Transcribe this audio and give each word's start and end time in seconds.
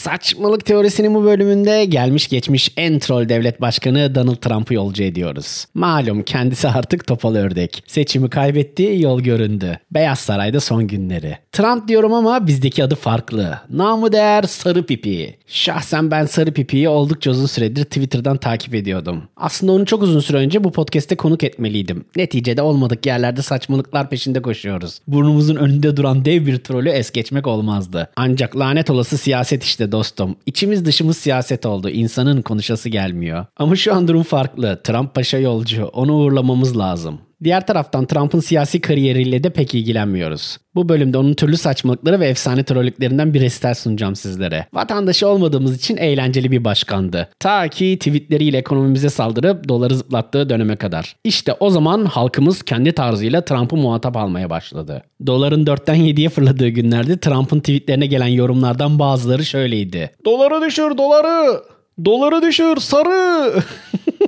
Saçmalık 0.00 0.66
teorisinin 0.66 1.14
bu 1.14 1.24
bölümünde 1.24 1.84
gelmiş 1.84 2.28
geçmiş 2.28 2.72
en 2.76 2.98
troll 2.98 3.28
devlet 3.28 3.60
başkanı 3.60 4.14
Donald 4.14 4.36
Trump'ı 4.36 4.74
yolcu 4.74 5.02
ediyoruz. 5.02 5.66
Malum 5.74 6.22
kendisi 6.22 6.68
artık 6.68 7.06
topal 7.06 7.34
ördek. 7.34 7.84
Seçimi 7.86 8.30
kaybetti, 8.30 8.96
yol 8.98 9.20
göründü. 9.20 9.78
Beyaz 9.90 10.18
Saray'da 10.18 10.60
son 10.60 10.86
günleri. 10.86 11.38
Trump 11.52 11.88
diyorum 11.88 12.12
ama 12.12 12.46
bizdeki 12.46 12.84
adı 12.84 12.94
farklı. 12.94 13.58
Namı 13.70 14.12
değer 14.12 14.42
Sarı 14.42 14.86
Pipi. 14.86 15.38
Şahsen 15.46 16.10
ben 16.10 16.26
Sarı 16.26 16.52
Pipi'yi 16.52 16.88
oldukça 16.88 17.30
uzun 17.30 17.46
süredir 17.46 17.84
Twitter'dan 17.84 18.36
takip 18.36 18.74
ediyordum. 18.74 19.22
Aslında 19.36 19.72
onu 19.72 19.86
çok 19.86 20.02
uzun 20.02 20.20
süre 20.20 20.36
önce 20.36 20.64
bu 20.64 20.72
podcast'te 20.72 21.16
konuk 21.16 21.44
etmeliydim. 21.44 22.04
Neticede 22.16 22.62
olmadık 22.62 23.06
yerlerde 23.06 23.42
saçmalıklar 23.42 24.10
peşinde 24.10 24.42
koşuyoruz. 24.42 24.98
Burnumuzun 25.08 25.56
önünde 25.56 25.96
duran 25.96 26.24
dev 26.24 26.46
bir 26.46 26.58
trolü 26.58 26.88
es 26.88 27.10
geçmek 27.10 27.46
olmazdı. 27.46 28.10
Ancak 28.16 28.56
lanet 28.56 28.90
olası 28.90 29.18
siyaset 29.18 29.64
işte 29.64 29.89
dostum. 29.92 30.36
İçimiz 30.46 30.84
dışımız 30.84 31.16
siyaset 31.16 31.66
oldu. 31.66 31.88
İnsanın 31.88 32.42
konuşası 32.42 32.88
gelmiyor. 32.88 33.46
Ama 33.56 33.76
şu 33.76 33.94
an 33.94 34.08
durum 34.08 34.22
farklı. 34.22 34.80
Trump 34.84 35.14
paşa 35.14 35.38
yolcu. 35.38 35.84
Onu 35.84 36.14
uğurlamamız 36.14 36.78
lazım. 36.78 37.29
Diğer 37.44 37.66
taraftan 37.66 38.06
Trump'ın 38.06 38.40
siyasi 38.40 38.80
kariyeriyle 38.80 39.44
de 39.44 39.50
pek 39.50 39.74
ilgilenmiyoruz. 39.74 40.58
Bu 40.74 40.88
bölümde 40.88 41.18
onun 41.18 41.34
türlü 41.34 41.56
saçmalıkları 41.56 42.20
ve 42.20 42.28
efsane 42.28 42.64
trollüklerinden 42.64 43.34
bir 43.34 43.40
resital 43.40 43.74
sunacağım 43.74 44.16
sizlere. 44.16 44.66
Vatandaşı 44.72 45.28
olmadığımız 45.28 45.76
için 45.76 45.96
eğlenceli 45.96 46.50
bir 46.50 46.64
başkandı. 46.64 47.28
Ta 47.38 47.68
ki 47.68 47.96
tweetleriyle 47.98 48.58
ekonomimize 48.58 49.10
saldırıp 49.10 49.68
doları 49.68 49.94
zıplattığı 49.94 50.50
döneme 50.50 50.76
kadar. 50.76 51.16
İşte 51.24 51.52
o 51.52 51.70
zaman 51.70 52.04
halkımız 52.04 52.62
kendi 52.62 52.92
tarzıyla 52.92 53.44
Trump'ı 53.44 53.76
muhatap 53.76 54.16
almaya 54.16 54.50
başladı. 54.50 55.02
Doların 55.26 55.64
4'ten 55.64 55.96
7'ye 55.96 56.28
fırladığı 56.28 56.68
günlerde 56.68 57.20
Trump'ın 57.20 57.60
tweetlerine 57.60 58.06
gelen 58.06 58.26
yorumlardan 58.26 58.98
bazıları 58.98 59.44
şöyleydi. 59.44 60.10
Doları 60.24 60.66
düşür 60.66 60.98
doları! 60.98 61.62
Doları 62.04 62.42
düşür 62.42 62.76
sarı! 62.76 63.54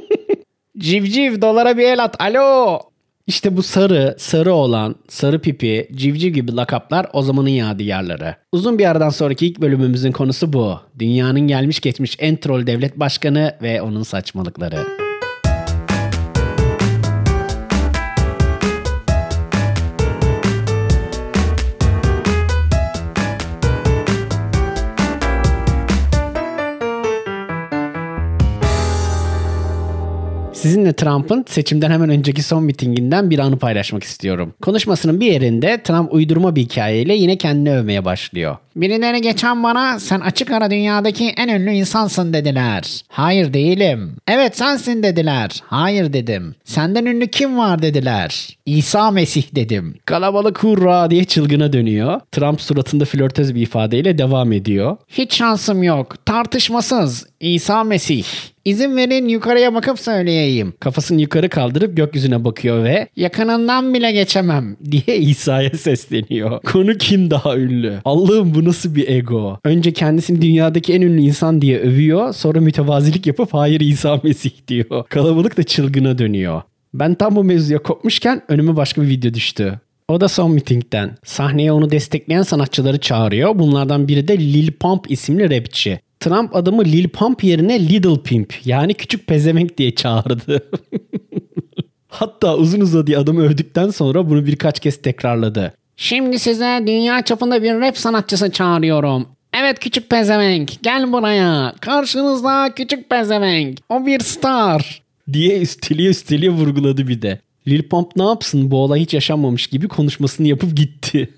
Civciv 0.79 1.43
dolara 1.43 1.79
bir 1.79 1.85
el 1.85 2.05
at 2.05 2.21
alo! 2.21 2.92
İşte 3.27 3.57
bu 3.57 3.63
sarı, 3.63 4.15
sarı 4.19 4.53
olan, 4.53 4.95
sarı 5.09 5.39
pipi, 5.39 5.89
civciv 5.95 6.33
gibi 6.33 6.57
lakaplar 6.57 7.07
o 7.13 7.23
zamanın 7.23 7.49
yadigarları. 7.49 8.37
Uzun 8.53 8.79
bir 8.79 8.91
aradan 8.91 9.11
sonraki 9.11 9.47
ilk 9.47 9.61
bölümümüzün 9.61 10.13
konusu 10.13 10.53
bu. 10.53 10.81
Dünyanın 10.99 11.41
gelmiş 11.41 11.81
geçmiş 11.81 12.17
en 12.19 12.37
troll 12.37 12.67
devlet 12.67 13.01
başkanı 13.01 13.57
ve 13.63 13.83
onun 13.83 14.03
saçmalıkları. 14.03 15.02
Sizinle 30.93 31.11
Trump'ın 31.11 31.45
seçimden 31.49 31.91
hemen 31.91 32.11
önceki 32.11 32.43
son 32.43 32.65
mitinginden 32.65 33.31
bir 33.31 33.39
anı 33.39 33.59
paylaşmak 33.59 34.03
istiyorum. 34.03 34.55
Konuşmasının 34.63 35.21
bir 35.21 35.27
yerinde 35.27 35.83
Trump 35.83 36.13
uydurma 36.13 36.57
bir 36.57 36.63
hikayeyle 36.63 37.15
yine 37.15 37.37
kendini 37.37 37.73
övmeye 37.73 38.05
başlıyor. 38.05 38.57
Birileri 38.77 39.21
geçen 39.21 39.63
bana 39.63 40.01
sen 40.01 40.21
açık 40.21 40.51
ara 40.51 40.71
dünyadaki 40.71 41.29
en 41.37 41.49
ünlü 41.49 41.71
insansın 41.71 42.33
dediler. 42.33 43.01
Hayır 43.09 43.53
değilim. 43.53 44.17
Evet 44.29 44.57
sensin 44.57 45.03
dediler. 45.03 45.51
Hayır 45.67 46.13
dedim. 46.13 46.55
Senden 46.65 47.05
ünlü 47.05 47.27
kim 47.27 47.59
var 47.59 47.83
dediler. 47.83 48.49
İsa 48.67 49.11
Mesih 49.11 49.43
dedim. 49.55 49.95
Kalabalık 50.07 50.63
hurra 50.65 51.11
diye 51.11 51.25
çılgına 51.25 51.73
dönüyor. 51.73 52.21
Trump 52.33 52.61
suratında 52.61 53.05
flörtöz 53.05 53.55
bir 53.55 53.63
ifadeyle 53.63 54.19
devam 54.19 54.53
ediyor. 54.53 54.97
Hiç 55.09 55.35
şansım 55.35 55.83
yok. 55.83 56.27
Tartışmasız. 56.27 57.27
İsa 57.41 57.85
Mesih. 57.85 58.25
İzin 58.65 58.97
verin 58.97 59.29
yukarıya 59.29 59.75
bakıp 59.75 60.01
söyleyeyim. 60.01 60.75
Kafasını 60.81 61.21
yukarı 61.21 61.49
kaldırıp 61.49 61.97
gökyüzüne 61.97 62.45
bakıyor 62.45 62.85
ve 62.85 63.09
yakınından 63.17 63.95
bile 63.95 64.13
geçemem 64.13 64.77
diye 64.91 65.19
İsa'ya 65.19 65.71
sesleniyor. 65.71 66.61
Konu 66.63 66.99
kim 66.99 67.31
daha 67.31 67.57
ünlü? 67.57 67.99
Allah'ım 68.05 68.55
bu 68.55 68.62
nasıl 68.65 68.95
bir 68.95 69.09
ego? 69.09 69.59
Önce 69.65 69.93
kendisini 69.93 70.43
dünyadaki 70.43 70.93
en 70.93 71.03
ünlü 71.03 71.21
insan 71.21 71.63
diye 71.63 71.79
övüyor. 71.79 72.33
Sonra 72.33 72.61
mütevazilik 72.61 73.27
yapıp 73.27 73.55
hayır 73.55 73.81
İsa 73.81 74.21
Mesih 74.23 74.51
diyor. 74.69 75.05
Kalabalık 75.09 75.57
da 75.57 75.63
çılgına 75.63 76.19
dönüyor. 76.19 76.63
Ben 76.95 77.15
tam 77.15 77.37
bu 77.37 77.45
mevzuya 77.45 77.79
kopmuşken 77.79 78.43
önüme 78.49 78.77
başka 78.77 79.03
bir 79.03 79.09
video 79.09 79.35
düştü. 79.35 79.81
O 80.09 80.21
da 80.21 80.29
son 80.29 80.53
mitingden. 80.53 81.17
Sahneye 81.25 81.73
onu 81.73 81.91
destekleyen 81.91 82.43
sanatçıları 82.43 82.99
çağırıyor. 82.99 83.59
Bunlardan 83.59 84.09
biri 84.09 84.29
de 84.29 84.39
Lil 84.39 84.73
Pump 84.73 85.11
isimli 85.11 85.57
rapçi. 85.57 86.01
Trump 86.21 86.57
adamı 86.57 86.85
Lil 86.85 87.09
Pump 87.09 87.45
yerine 87.45 87.89
Little 87.89 88.23
Pimp 88.23 88.55
yani 88.65 88.95
küçük 88.95 89.27
pezevenk 89.27 89.79
diye 89.79 89.95
çağırdı. 89.95 90.61
Hatta 92.09 92.57
uzun 92.57 92.81
uzadıya 92.81 93.21
adamı 93.21 93.43
övdükten 93.43 93.91
sonra 93.91 94.31
bunu 94.31 94.47
birkaç 94.47 94.81
kez 94.81 95.03
tekrarladı. 95.03 95.75
Şimdi 95.97 96.39
size 96.39 96.83
dünya 96.87 97.23
çapında 97.23 97.63
bir 97.63 97.81
rap 97.81 97.99
sanatçısı 97.99 98.51
çağırıyorum. 98.51 99.27
Evet 99.55 99.79
küçük 99.79 100.11
pezevenk 100.11 100.83
gel 100.83 101.13
buraya. 101.13 101.75
Karşınızda 101.81 102.73
küçük 102.77 103.11
pezevenk. 103.11 103.79
O 103.89 104.07
bir 104.07 104.21
star. 104.21 105.03
Diye 105.33 105.61
üsteliye 105.61 106.11
üsteliye 106.11 106.51
vurguladı 106.51 107.09
bir 107.09 107.23
de. 107.23 107.41
Lil 107.69 107.83
Pump 107.89 108.17
ne 108.17 108.23
yapsın 108.23 108.71
bu 108.71 108.77
olay 108.77 109.01
hiç 109.01 109.15
yaşanmamış 109.15 109.67
gibi 109.67 109.89
konuşmasını 109.89 110.49
yapıp 110.49 110.77
gitti. 110.77 111.31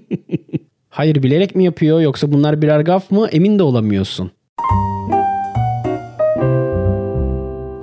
Hayır 0.90 1.22
bilerek 1.22 1.54
mi 1.54 1.64
yapıyor 1.64 2.00
yoksa 2.00 2.32
bunlar 2.32 2.62
birer 2.62 2.80
gaf 2.80 3.10
mı 3.10 3.28
emin 3.32 3.58
de 3.58 3.62
olamıyorsun. 3.62 4.30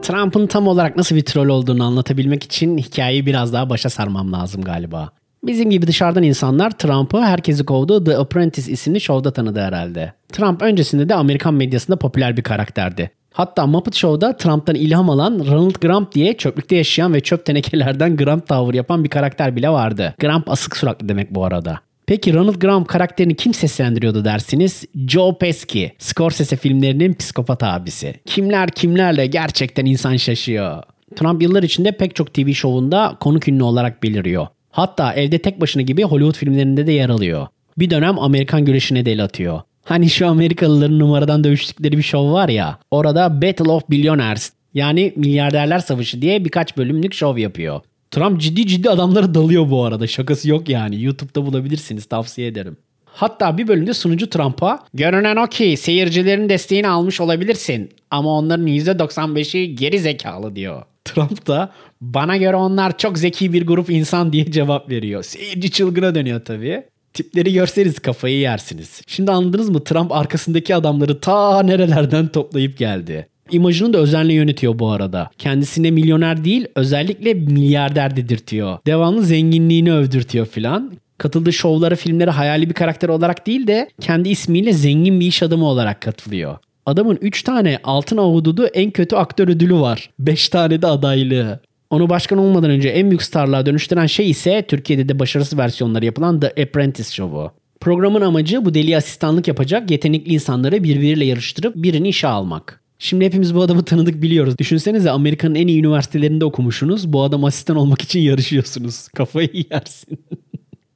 Trump'ın 0.01 0.47
tam 0.47 0.67
olarak 0.67 0.97
nasıl 0.97 1.15
bir 1.15 1.25
troll 1.25 1.47
olduğunu 1.49 1.83
anlatabilmek 1.83 2.43
için 2.43 2.77
hikayeyi 2.77 3.25
biraz 3.25 3.53
daha 3.53 3.69
başa 3.69 3.89
sarmam 3.89 4.33
lazım 4.33 4.61
galiba. 4.61 5.11
Bizim 5.45 5.69
gibi 5.69 5.87
dışarıdan 5.87 6.23
insanlar 6.23 6.71
Trump'ı 6.71 7.21
herkesi 7.21 7.65
kovduğu 7.65 8.03
The 8.03 8.17
Apprentice 8.17 8.71
isimli 8.71 9.01
şovda 9.01 9.33
tanıdı 9.33 9.59
herhalde. 9.59 10.13
Trump 10.29 10.61
öncesinde 10.61 11.09
de 11.09 11.15
Amerikan 11.15 11.53
medyasında 11.53 11.97
popüler 11.97 12.37
bir 12.37 12.41
karakterdi. 12.41 13.11
Hatta 13.33 13.67
Muppet 13.67 13.95
Show'da 13.95 14.37
Trump'tan 14.37 14.75
ilham 14.75 15.09
alan 15.09 15.45
Ronald 15.51 15.75
Grump 15.81 16.11
diye 16.11 16.37
çöplükte 16.37 16.75
yaşayan 16.75 17.13
ve 17.13 17.19
çöp 17.19 17.45
tenekelerden 17.45 18.17
Grump 18.17 18.47
tavır 18.47 18.73
yapan 18.73 19.03
bir 19.03 19.09
karakter 19.09 19.55
bile 19.55 19.69
vardı. 19.69 20.15
Grump 20.19 20.49
asık 20.49 20.77
suratlı 20.77 21.09
demek 21.09 21.35
bu 21.35 21.45
arada. 21.45 21.79
Peki 22.07 22.33
Ronald 22.33 22.55
Grump 22.55 22.87
karakterini 22.87 23.35
kim 23.35 23.53
seslendiriyordu 23.53 24.25
dersiniz? 24.25 24.85
Joe 25.07 25.37
Pesci, 25.37 25.91
Scorsese 25.97 26.55
filmlerinin 26.55 27.13
psikopat 27.13 27.63
abisi. 27.63 28.15
Kimler 28.25 28.69
kimlerle 28.69 29.27
gerçekten 29.27 29.85
insan 29.85 30.15
şaşıyor. 30.17 30.83
Trump 31.15 31.41
yıllar 31.41 31.63
içinde 31.63 31.91
pek 31.91 32.15
çok 32.15 32.33
TV 32.33 32.51
şovunda 32.51 33.17
konuk 33.19 33.47
ünlü 33.47 33.63
olarak 33.63 34.03
beliriyor. 34.03 34.47
Hatta 34.75 35.13
evde 35.13 35.37
tek 35.37 35.61
başına 35.61 35.81
gibi 35.81 36.03
Hollywood 36.03 36.35
filmlerinde 36.35 36.87
de 36.87 36.91
yer 36.91 37.09
alıyor. 37.09 37.47
Bir 37.77 37.89
dönem 37.89 38.19
Amerikan 38.19 38.65
güreşine 38.65 39.05
de 39.05 39.11
el 39.11 39.23
atıyor. 39.23 39.61
Hani 39.83 40.09
şu 40.09 40.27
Amerikalıların 40.27 40.99
numaradan 40.99 41.43
dövüştükleri 41.43 41.97
bir 41.97 42.03
şov 42.03 42.31
var 42.31 42.49
ya. 42.49 42.79
Orada 42.91 43.41
Battle 43.41 43.71
of 43.71 43.89
Billionaires 43.89 44.51
yani 44.73 45.13
milyarderler 45.15 45.79
savaşı 45.79 46.21
diye 46.21 46.45
birkaç 46.45 46.77
bölümlük 46.77 47.13
şov 47.13 47.37
yapıyor. 47.37 47.81
Trump 48.11 48.41
ciddi 48.41 48.67
ciddi 48.67 48.89
adamları 48.89 49.33
dalıyor 49.33 49.71
bu 49.71 49.83
arada. 49.83 50.07
Şakası 50.07 50.49
yok 50.49 50.69
yani. 50.69 51.03
YouTube'da 51.03 51.45
bulabilirsiniz. 51.45 52.05
Tavsiye 52.05 52.47
ederim. 52.47 52.77
Hatta 53.05 53.57
bir 53.57 53.67
bölümde 53.67 53.93
sunucu 53.93 54.29
Trump'a 54.29 54.79
görünen 54.93 55.35
o 55.35 55.47
ki 55.47 55.77
seyircilerin 55.77 56.49
desteğini 56.49 56.87
almış 56.87 57.21
olabilirsin 57.21 57.89
ama 58.11 58.37
onların 58.37 58.67
%95'i 58.67 59.75
geri 59.75 59.99
zekalı 59.99 60.55
diyor. 60.55 60.83
Trump 61.05 61.47
da 61.47 61.71
bana 62.01 62.37
göre 62.37 62.55
onlar 62.55 62.97
çok 62.97 63.17
zeki 63.17 63.53
bir 63.53 63.67
grup 63.67 63.89
insan 63.89 64.33
diye 64.33 64.51
cevap 64.51 64.89
veriyor. 64.89 65.23
Seyirci 65.23 65.71
çılgına 65.71 66.15
dönüyor 66.15 66.45
tabii. 66.45 66.83
Tipleri 67.13 67.53
görseniz 67.53 67.99
kafayı 67.99 68.37
yersiniz. 68.37 69.01
Şimdi 69.07 69.31
anladınız 69.31 69.69
mı 69.69 69.83
Trump 69.83 70.11
arkasındaki 70.11 70.75
adamları 70.75 71.19
ta 71.19 71.63
nerelerden 71.63 72.27
toplayıp 72.27 72.77
geldi. 72.77 73.27
İmajını 73.51 73.93
da 73.93 73.97
özenle 73.97 74.33
yönetiyor 74.33 74.79
bu 74.79 74.89
arada. 74.91 75.29
Kendisine 75.37 75.91
milyoner 75.91 76.43
değil 76.43 76.67
özellikle 76.75 77.33
milyarder 77.33 78.15
dedirtiyor. 78.15 78.77
Devamlı 78.87 79.23
zenginliğini 79.23 79.93
övdürtüyor 79.93 80.45
filan. 80.45 80.91
Katıldığı 81.17 81.53
şovlara, 81.53 81.95
filmlere 81.95 82.29
hayali 82.29 82.69
bir 82.69 82.73
karakter 82.73 83.09
olarak 83.09 83.47
değil 83.47 83.67
de 83.67 83.89
kendi 84.01 84.29
ismiyle 84.29 84.73
zengin 84.73 85.19
bir 85.19 85.25
iş 85.25 85.43
adamı 85.43 85.65
olarak 85.65 86.01
katılıyor. 86.01 86.57
Adamın 86.85 87.17
3 87.21 87.43
tane 87.43 87.79
altın 87.83 88.17
avududu 88.17 88.65
en 88.65 88.91
kötü 88.91 89.15
aktör 89.15 89.47
ödülü 89.47 89.75
var. 89.75 90.09
5 90.19 90.49
tane 90.49 90.81
de 90.81 90.87
adaylığı. 90.87 91.59
Onu 91.89 92.09
başkan 92.09 92.39
olmadan 92.39 92.69
önce 92.69 92.89
en 92.89 93.09
büyük 93.09 93.23
starlığa 93.23 93.65
dönüştüren 93.65 94.05
şey 94.05 94.29
ise 94.29 94.65
Türkiye'de 94.67 95.09
de 95.09 95.19
başarısız 95.19 95.59
versiyonları 95.59 96.05
yapılan 96.05 96.39
The 96.39 96.47
Apprentice 96.47 97.11
Show'u. 97.11 97.51
Programın 97.79 98.21
amacı 98.21 98.65
bu 98.65 98.73
deli 98.73 98.97
asistanlık 98.97 99.47
yapacak 99.47 99.91
yetenekli 99.91 100.33
insanları 100.33 100.83
birbiriyle 100.83 101.25
yarıştırıp 101.25 101.75
birini 101.75 102.09
işe 102.09 102.27
almak. 102.27 102.81
Şimdi 102.99 103.25
hepimiz 103.25 103.55
bu 103.55 103.61
adamı 103.61 103.83
tanıdık 103.83 104.21
biliyoruz. 104.21 104.57
Düşünsenize 104.57 105.11
Amerika'nın 105.11 105.55
en 105.55 105.67
iyi 105.67 105.79
üniversitelerinde 105.79 106.45
okumuşsunuz. 106.45 107.13
Bu 107.13 107.23
adam 107.23 107.43
asistan 107.45 107.75
olmak 107.75 108.01
için 108.01 108.19
yarışıyorsunuz. 108.19 109.07
Kafayı 109.15 109.49
yersin. 109.71 110.19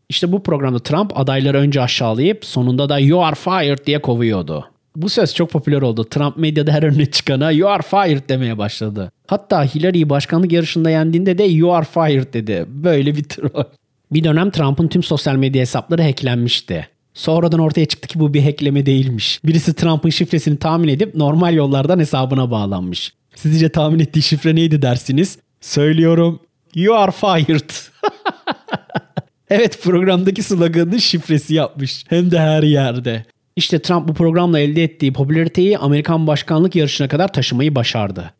İşte 0.09 0.31
bu 0.31 0.44
programda 0.44 0.80
Trump 0.80 1.19
adayları 1.19 1.57
önce 1.57 1.81
aşağılayıp 1.81 2.45
sonunda 2.45 2.89
da 2.89 3.00
you 3.00 3.24
are 3.24 3.36
fired 3.36 3.86
diye 3.86 4.01
kovuyordu. 4.01 4.65
Bu 4.95 5.09
söz 5.09 5.36
çok 5.36 5.50
popüler 5.50 5.81
oldu. 5.81 6.03
Trump 6.03 6.38
medyada 6.38 6.71
her 6.71 6.83
önüne 6.83 7.06
çıkana 7.06 7.51
you 7.51 7.69
are 7.69 7.81
fired 7.81 8.30
demeye 8.30 8.57
başladı. 8.57 9.12
Hatta 9.27 9.63
Hillary'yi 9.63 10.09
başkanlık 10.09 10.51
yarışında 10.51 10.89
yendiğinde 10.89 11.38
de 11.38 11.44
you 11.44 11.74
are 11.74 11.86
fired 11.86 12.33
dedi. 12.33 12.65
Böyle 12.68 13.15
bir 13.15 13.24
troll. 13.24 13.63
Bir 14.12 14.24
dönem 14.24 14.51
Trump'ın 14.51 14.88
tüm 14.88 15.03
sosyal 15.03 15.36
medya 15.36 15.62
hesapları 15.62 16.03
hacklenmişti. 16.03 16.88
Sonradan 17.13 17.59
ortaya 17.59 17.86
çıktı 17.86 18.07
ki 18.07 18.19
bu 18.19 18.33
bir 18.33 18.44
hackleme 18.44 18.86
değilmiş. 18.86 19.39
Birisi 19.45 19.74
Trump'ın 19.74 20.09
şifresini 20.09 20.57
tahmin 20.57 20.88
edip 20.88 21.15
normal 21.15 21.53
yollardan 21.53 22.00
hesabına 22.00 22.51
bağlanmış. 22.51 23.13
Sizce 23.36 23.69
tahmin 23.69 24.00
ettiği 24.00 24.21
şifre 24.21 24.56
neydi 24.56 24.81
dersiniz? 24.81 25.38
Söylüyorum. 25.62 26.39
You 26.75 26.95
are 26.95 27.12
fired. 27.12 27.69
evet 29.50 29.83
programdaki 29.83 30.44
sloganın 30.44 30.97
şifresi 30.97 31.53
yapmış. 31.53 32.03
Hem 32.09 32.31
de 32.31 32.39
her 32.39 32.63
yerde. 32.63 33.25
İşte 33.60 33.80
Trump 33.80 34.08
bu 34.08 34.14
programla 34.14 34.60
elde 34.60 34.84
ettiği 34.84 35.14
popülariteyi 35.14 35.78
Amerikan 35.78 36.28
başkanlık 36.28 36.76
yarışına 36.76 37.08
kadar 37.08 37.34
taşımayı 37.34 37.76
başardı. 37.76 38.34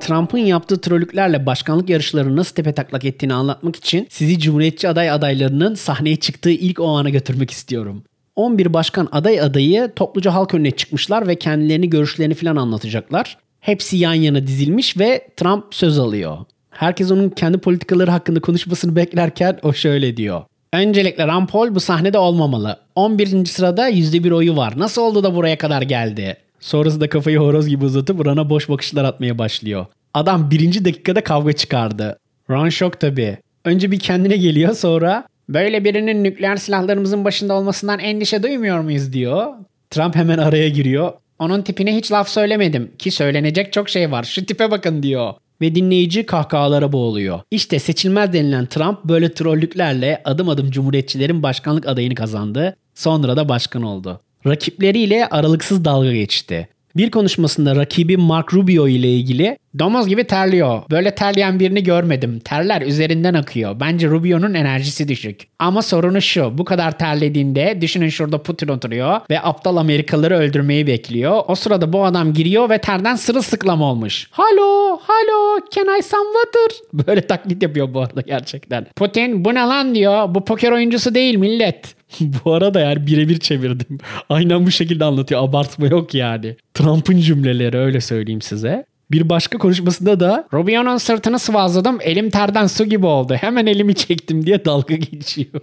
Trump'ın 0.00 0.38
yaptığı 0.38 0.80
trollüklerle 0.80 1.46
başkanlık 1.46 1.90
yarışlarını 1.90 2.36
nasıl 2.36 2.54
tepe 2.54 2.72
taklak 2.72 3.04
ettiğini 3.04 3.34
anlatmak 3.34 3.76
için 3.76 4.06
sizi 4.10 4.38
Cumhuriyetçi 4.38 4.88
aday 4.88 5.10
adaylarının 5.10 5.74
sahneye 5.74 6.16
çıktığı 6.16 6.50
ilk 6.50 6.80
o 6.80 6.88
ana 6.88 7.10
götürmek 7.10 7.50
istiyorum. 7.50 8.02
11 8.36 8.72
başkan 8.72 9.08
aday 9.12 9.40
adayı 9.40 9.92
topluca 9.96 10.34
halk 10.34 10.54
önüne 10.54 10.70
çıkmışlar 10.70 11.28
ve 11.28 11.36
kendilerini 11.36 11.90
görüşlerini 11.90 12.34
falan 12.34 12.56
anlatacaklar. 12.56 13.38
Hepsi 13.60 13.96
yan 13.96 14.14
yana 14.14 14.46
dizilmiş 14.46 14.98
ve 14.98 15.28
Trump 15.36 15.64
söz 15.70 15.98
alıyor. 15.98 16.38
Herkes 16.70 17.10
onun 17.10 17.28
kendi 17.28 17.58
politikaları 17.58 18.10
hakkında 18.10 18.40
konuşmasını 18.40 18.96
beklerken 18.96 19.58
o 19.62 19.72
şöyle 19.72 20.16
diyor. 20.16 20.42
Öncelikle 20.74 21.26
Paul 21.52 21.74
bu 21.74 21.80
sahnede 21.80 22.18
olmamalı. 22.18 22.76
11. 22.94 23.44
sırada 23.44 23.90
%1 23.90 24.34
oyu 24.34 24.56
var. 24.56 24.74
Nasıl 24.76 25.02
oldu 25.02 25.22
da 25.22 25.34
buraya 25.34 25.58
kadar 25.58 25.82
geldi? 25.82 26.36
Sonrasında 26.60 27.08
kafayı 27.08 27.38
horoz 27.38 27.68
gibi 27.68 27.84
uzatıp 27.84 28.26
Ron'a 28.26 28.50
boş 28.50 28.68
bakışlar 28.68 29.04
atmaya 29.04 29.38
başlıyor. 29.38 29.86
Adam 30.14 30.50
birinci 30.50 30.84
dakikada 30.84 31.24
kavga 31.24 31.52
çıkardı. 31.52 32.18
Ron 32.50 32.68
şok 32.68 33.00
tabii. 33.00 33.38
Önce 33.64 33.90
bir 33.90 33.98
kendine 33.98 34.36
geliyor 34.36 34.74
sonra 34.74 35.24
böyle 35.48 35.84
birinin 35.84 36.24
nükleer 36.24 36.56
silahlarımızın 36.56 37.24
başında 37.24 37.54
olmasından 37.54 37.98
endişe 37.98 38.42
duymuyor 38.42 38.80
muyuz 38.80 39.12
diyor. 39.12 39.46
Trump 39.90 40.16
hemen 40.16 40.38
araya 40.38 40.68
giriyor. 40.68 41.12
Onun 41.38 41.62
tipine 41.62 41.96
hiç 41.96 42.12
laf 42.12 42.28
söylemedim 42.28 42.90
ki 42.98 43.10
söylenecek 43.10 43.72
çok 43.72 43.88
şey 43.88 44.10
var 44.10 44.24
şu 44.24 44.46
tipe 44.46 44.70
bakın 44.70 45.02
diyor. 45.02 45.34
Ve 45.60 45.74
dinleyici 45.74 46.26
kahkahalara 46.26 46.92
boğuluyor. 46.92 47.40
İşte 47.50 47.78
seçilmez 47.78 48.32
denilen 48.32 48.66
Trump 48.66 49.04
böyle 49.04 49.34
trollüklerle 49.34 50.22
adım 50.24 50.48
adım 50.48 50.70
cumhuriyetçilerin 50.70 51.42
başkanlık 51.42 51.88
adayını 51.88 52.14
kazandı. 52.14 52.76
Sonra 52.94 53.36
da 53.36 53.48
başkan 53.48 53.82
oldu. 53.82 54.20
Rakipleriyle 54.46 55.26
aralıksız 55.26 55.84
dalga 55.84 56.12
geçti. 56.12 56.68
Bir 56.96 57.10
konuşmasında 57.10 57.76
rakibi 57.76 58.16
Mark 58.16 58.54
Rubio 58.54 58.88
ile 58.88 59.14
ilgili 59.14 59.58
Domoz 59.78 60.08
gibi 60.08 60.24
terliyor. 60.24 60.82
Böyle 60.90 61.14
terleyen 61.14 61.60
birini 61.60 61.82
görmedim. 61.82 62.38
Terler 62.38 62.82
üzerinden 62.82 63.34
akıyor. 63.34 63.80
Bence 63.80 64.08
Rubio'nun 64.08 64.54
enerjisi 64.54 65.08
düşük. 65.08 65.48
Ama 65.58 65.82
sorunu 65.82 66.22
şu. 66.22 66.58
Bu 66.58 66.64
kadar 66.64 66.98
terlediğinde 66.98 67.78
düşünün 67.80 68.08
şurada 68.08 68.42
Putin 68.42 68.68
oturuyor 68.68 69.20
ve 69.30 69.40
aptal 69.40 69.76
Amerikalıları 69.76 70.34
öldürmeyi 70.36 70.86
bekliyor. 70.86 71.42
O 71.48 71.54
sırada 71.54 71.92
bu 71.92 72.04
adam 72.04 72.32
giriyor 72.32 72.70
ve 72.70 72.78
terden 72.78 73.16
sırılsıklam 73.16 73.82
olmuş. 73.82 74.28
Halo, 74.30 74.98
halo, 75.02 75.58
can 75.74 75.98
I 75.98 76.02
some 76.02 76.28
water? 76.32 76.78
Böyle 77.06 77.26
taklit 77.26 77.62
yapıyor 77.62 77.94
bu 77.94 78.00
arada 78.00 78.20
gerçekten. 78.20 78.86
Putin 78.96 79.44
bu 79.44 79.54
ne 79.54 79.60
lan 79.60 79.94
diyor. 79.94 80.34
Bu 80.34 80.44
poker 80.44 80.72
oyuncusu 80.72 81.14
değil 81.14 81.36
millet. 81.36 81.94
bu 82.20 82.52
arada 82.52 82.80
yani 82.80 83.06
birebir 83.06 83.38
çevirdim. 83.38 83.98
Aynen 84.28 84.66
bu 84.66 84.70
şekilde 84.70 85.04
anlatıyor. 85.04 85.42
Abartma 85.48 85.86
yok 85.86 86.14
yani. 86.14 86.56
Trump'ın 86.74 87.18
cümleleri 87.18 87.78
öyle 87.78 88.00
söyleyeyim 88.00 88.42
size. 88.42 88.84
Bir 89.14 89.28
başka 89.28 89.58
konuşmasında 89.58 90.20
da 90.20 90.48
Rubio'nun 90.52 90.96
sırtını 90.96 91.38
sıvazladım 91.38 91.98
elim 92.00 92.30
terden 92.30 92.66
su 92.66 92.84
gibi 92.84 93.06
oldu. 93.06 93.34
Hemen 93.34 93.66
elimi 93.66 93.94
çektim 94.04 94.46
diye 94.46 94.64
dalga 94.64 94.94
geçiyor. 94.94 95.60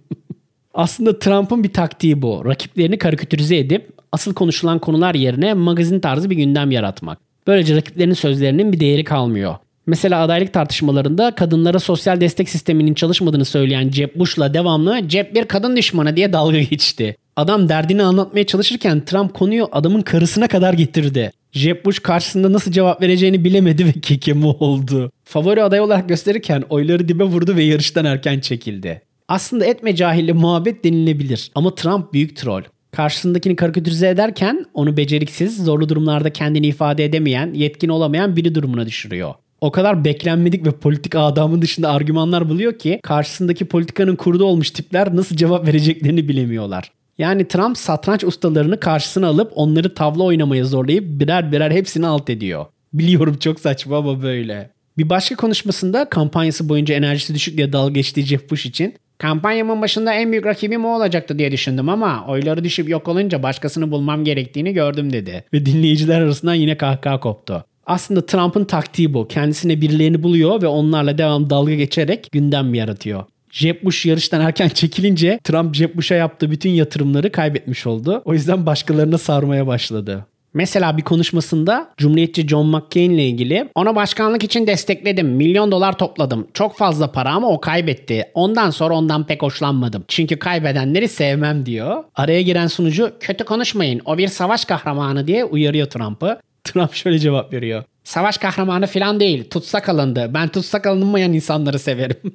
Aslında 0.74 1.18
Trump'ın 1.18 1.64
bir 1.64 1.72
taktiği 1.72 2.22
bu. 2.22 2.44
Rakiplerini 2.44 2.98
karikatürize 2.98 3.56
edip 3.56 3.92
asıl 4.12 4.34
konuşulan 4.34 4.78
konular 4.78 5.14
yerine 5.14 5.54
magazin 5.54 6.00
tarzı 6.00 6.30
bir 6.30 6.36
gündem 6.36 6.70
yaratmak. 6.70 7.18
Böylece 7.46 7.76
rakiplerinin 7.76 8.14
sözlerinin 8.14 8.72
bir 8.72 8.80
değeri 8.80 9.04
kalmıyor. 9.04 9.56
Mesela 9.86 10.22
adaylık 10.22 10.52
tartışmalarında 10.52 11.34
kadınlara 11.34 11.78
sosyal 11.78 12.20
destek 12.20 12.48
sisteminin 12.48 12.94
çalışmadığını 12.94 13.44
söyleyen 13.44 13.90
Jeb 13.90 14.08
Bush'la 14.14 14.54
devamlı 14.54 15.00
Jeb 15.08 15.34
bir 15.34 15.44
kadın 15.44 15.76
düşmanı 15.76 16.16
diye 16.16 16.32
dalga 16.32 16.60
geçti. 16.60 17.16
Adam 17.36 17.68
derdini 17.68 18.02
anlatmaya 18.02 18.46
çalışırken 18.46 19.04
Trump 19.04 19.34
konuyu 19.34 19.68
adamın 19.72 20.02
karısına 20.02 20.48
kadar 20.48 20.72
getirdi. 20.72 21.32
Jeb 21.52 21.84
Bush 21.84 21.98
karşısında 21.98 22.52
nasıl 22.52 22.72
cevap 22.72 23.02
vereceğini 23.02 23.44
bilemedi 23.44 23.86
ve 23.86 23.92
kekeme 23.92 24.46
oldu. 24.46 25.12
Favori 25.24 25.62
aday 25.62 25.80
olarak 25.80 26.08
gösterirken 26.08 26.62
oyları 26.68 27.08
dibe 27.08 27.24
vurdu 27.24 27.56
ve 27.56 27.62
yarıştan 27.62 28.04
erken 28.04 28.40
çekildi. 28.40 29.02
Aslında 29.28 29.66
etme 29.66 29.96
cahille 29.96 30.32
muhabbet 30.32 30.84
denilebilir 30.84 31.50
ama 31.54 31.74
Trump 31.74 32.12
büyük 32.12 32.36
troll. 32.36 32.62
Karşısındakini 32.92 33.56
karikatürize 33.56 34.08
ederken 34.08 34.66
onu 34.74 34.96
beceriksiz, 34.96 35.64
zorlu 35.64 35.88
durumlarda 35.88 36.32
kendini 36.32 36.66
ifade 36.66 37.04
edemeyen, 37.04 37.54
yetkin 37.54 37.88
olamayan 37.88 38.36
biri 38.36 38.54
durumuna 38.54 38.86
düşürüyor 38.86 39.34
o 39.60 39.70
kadar 39.70 40.04
beklenmedik 40.04 40.66
ve 40.66 40.70
politik 40.70 41.14
adamın 41.14 41.62
dışında 41.62 41.90
argümanlar 41.90 42.48
buluyor 42.48 42.78
ki 42.78 43.00
karşısındaki 43.02 43.64
politikanın 43.64 44.16
kurdu 44.16 44.44
olmuş 44.44 44.70
tipler 44.70 45.16
nasıl 45.16 45.36
cevap 45.36 45.66
vereceklerini 45.66 46.28
bilemiyorlar. 46.28 46.92
Yani 47.20 47.48
Trump 47.48 47.78
satranç 47.78 48.24
ustalarını 48.24 48.80
karşısına 48.80 49.26
alıp 49.26 49.52
onları 49.54 49.94
tavla 49.94 50.24
oynamaya 50.24 50.64
zorlayıp 50.64 51.04
birer 51.04 51.52
birer 51.52 51.70
hepsini 51.70 52.06
alt 52.06 52.30
ediyor. 52.30 52.66
Biliyorum 52.92 53.36
çok 53.40 53.60
saçma 53.60 53.96
ama 53.96 54.22
böyle. 54.22 54.70
Bir 54.98 55.08
başka 55.08 55.36
konuşmasında 55.36 56.04
kampanyası 56.04 56.68
boyunca 56.68 56.94
enerjisi 56.94 57.34
düşük 57.34 57.56
diye 57.56 57.72
dalga 57.72 57.92
geçtiği 57.92 58.22
Jeff 58.22 58.50
Bush 58.50 58.66
için 58.66 58.94
Kampanyamın 59.18 59.82
başında 59.82 60.14
en 60.14 60.30
büyük 60.30 60.46
rakibim 60.46 60.84
o 60.84 60.96
olacaktı 60.96 61.38
diye 61.38 61.52
düşündüm 61.52 61.88
ama 61.88 62.24
oyları 62.28 62.64
düşüp 62.64 62.88
yok 62.88 63.08
olunca 63.08 63.42
başkasını 63.42 63.90
bulmam 63.90 64.24
gerektiğini 64.24 64.72
gördüm 64.72 65.12
dedi. 65.12 65.44
Ve 65.52 65.66
dinleyiciler 65.66 66.20
arasından 66.20 66.54
yine 66.54 66.76
kahkaha 66.76 67.20
koptu. 67.20 67.64
Aslında 67.86 68.26
Trump'ın 68.26 68.64
taktiği 68.64 69.14
bu. 69.14 69.28
Kendisine 69.28 69.80
birilerini 69.80 70.22
buluyor 70.22 70.62
ve 70.62 70.66
onlarla 70.66 71.18
devam 71.18 71.50
dalga 71.50 71.74
geçerek 71.74 72.28
gündem 72.32 72.74
yaratıyor. 72.74 73.24
Jeb 73.50 73.84
Bush 73.84 74.06
yarıştan 74.06 74.40
erken 74.40 74.68
çekilince 74.74 75.38
Trump 75.44 75.74
Jeb 75.74 75.96
Bush'a 75.96 76.14
yaptığı 76.14 76.50
bütün 76.50 76.70
yatırımları 76.70 77.32
kaybetmiş 77.32 77.86
oldu. 77.86 78.22
O 78.24 78.34
yüzden 78.34 78.66
başkalarına 78.66 79.18
sarmaya 79.18 79.66
başladı. 79.66 80.26
Mesela 80.54 80.96
bir 80.96 81.02
konuşmasında 81.02 81.88
Cumhuriyetçi 81.96 82.48
John 82.48 82.66
McCain 82.66 83.10
ile 83.10 83.26
ilgili 83.26 83.68
ona 83.74 83.96
başkanlık 83.96 84.44
için 84.44 84.66
destekledim. 84.66 85.28
Milyon 85.28 85.72
dolar 85.72 85.98
topladım. 85.98 86.48
Çok 86.54 86.78
fazla 86.78 87.12
para 87.12 87.30
ama 87.30 87.48
o 87.48 87.60
kaybetti. 87.60 88.24
Ondan 88.34 88.70
sonra 88.70 88.94
ondan 88.94 89.26
pek 89.26 89.42
hoşlanmadım. 89.42 90.04
Çünkü 90.08 90.38
kaybedenleri 90.38 91.08
sevmem 91.08 91.66
diyor. 91.66 92.04
Araya 92.14 92.42
giren 92.42 92.66
sunucu 92.66 93.12
kötü 93.20 93.44
konuşmayın 93.44 94.00
o 94.04 94.18
bir 94.18 94.28
savaş 94.28 94.64
kahramanı 94.64 95.26
diye 95.26 95.44
uyarıyor 95.44 95.86
Trump'ı. 95.86 96.40
Trump 96.64 96.94
şöyle 96.94 97.18
cevap 97.18 97.52
veriyor. 97.52 97.84
Savaş 98.04 98.38
kahramanı 98.38 98.86
falan 98.86 99.20
değil. 99.20 99.50
Tutsak 99.50 99.88
alındı. 99.88 100.30
Ben 100.34 100.48
tutsak 100.48 100.86
alınmayan 100.86 101.32
insanları 101.32 101.78
severim. 101.78 102.16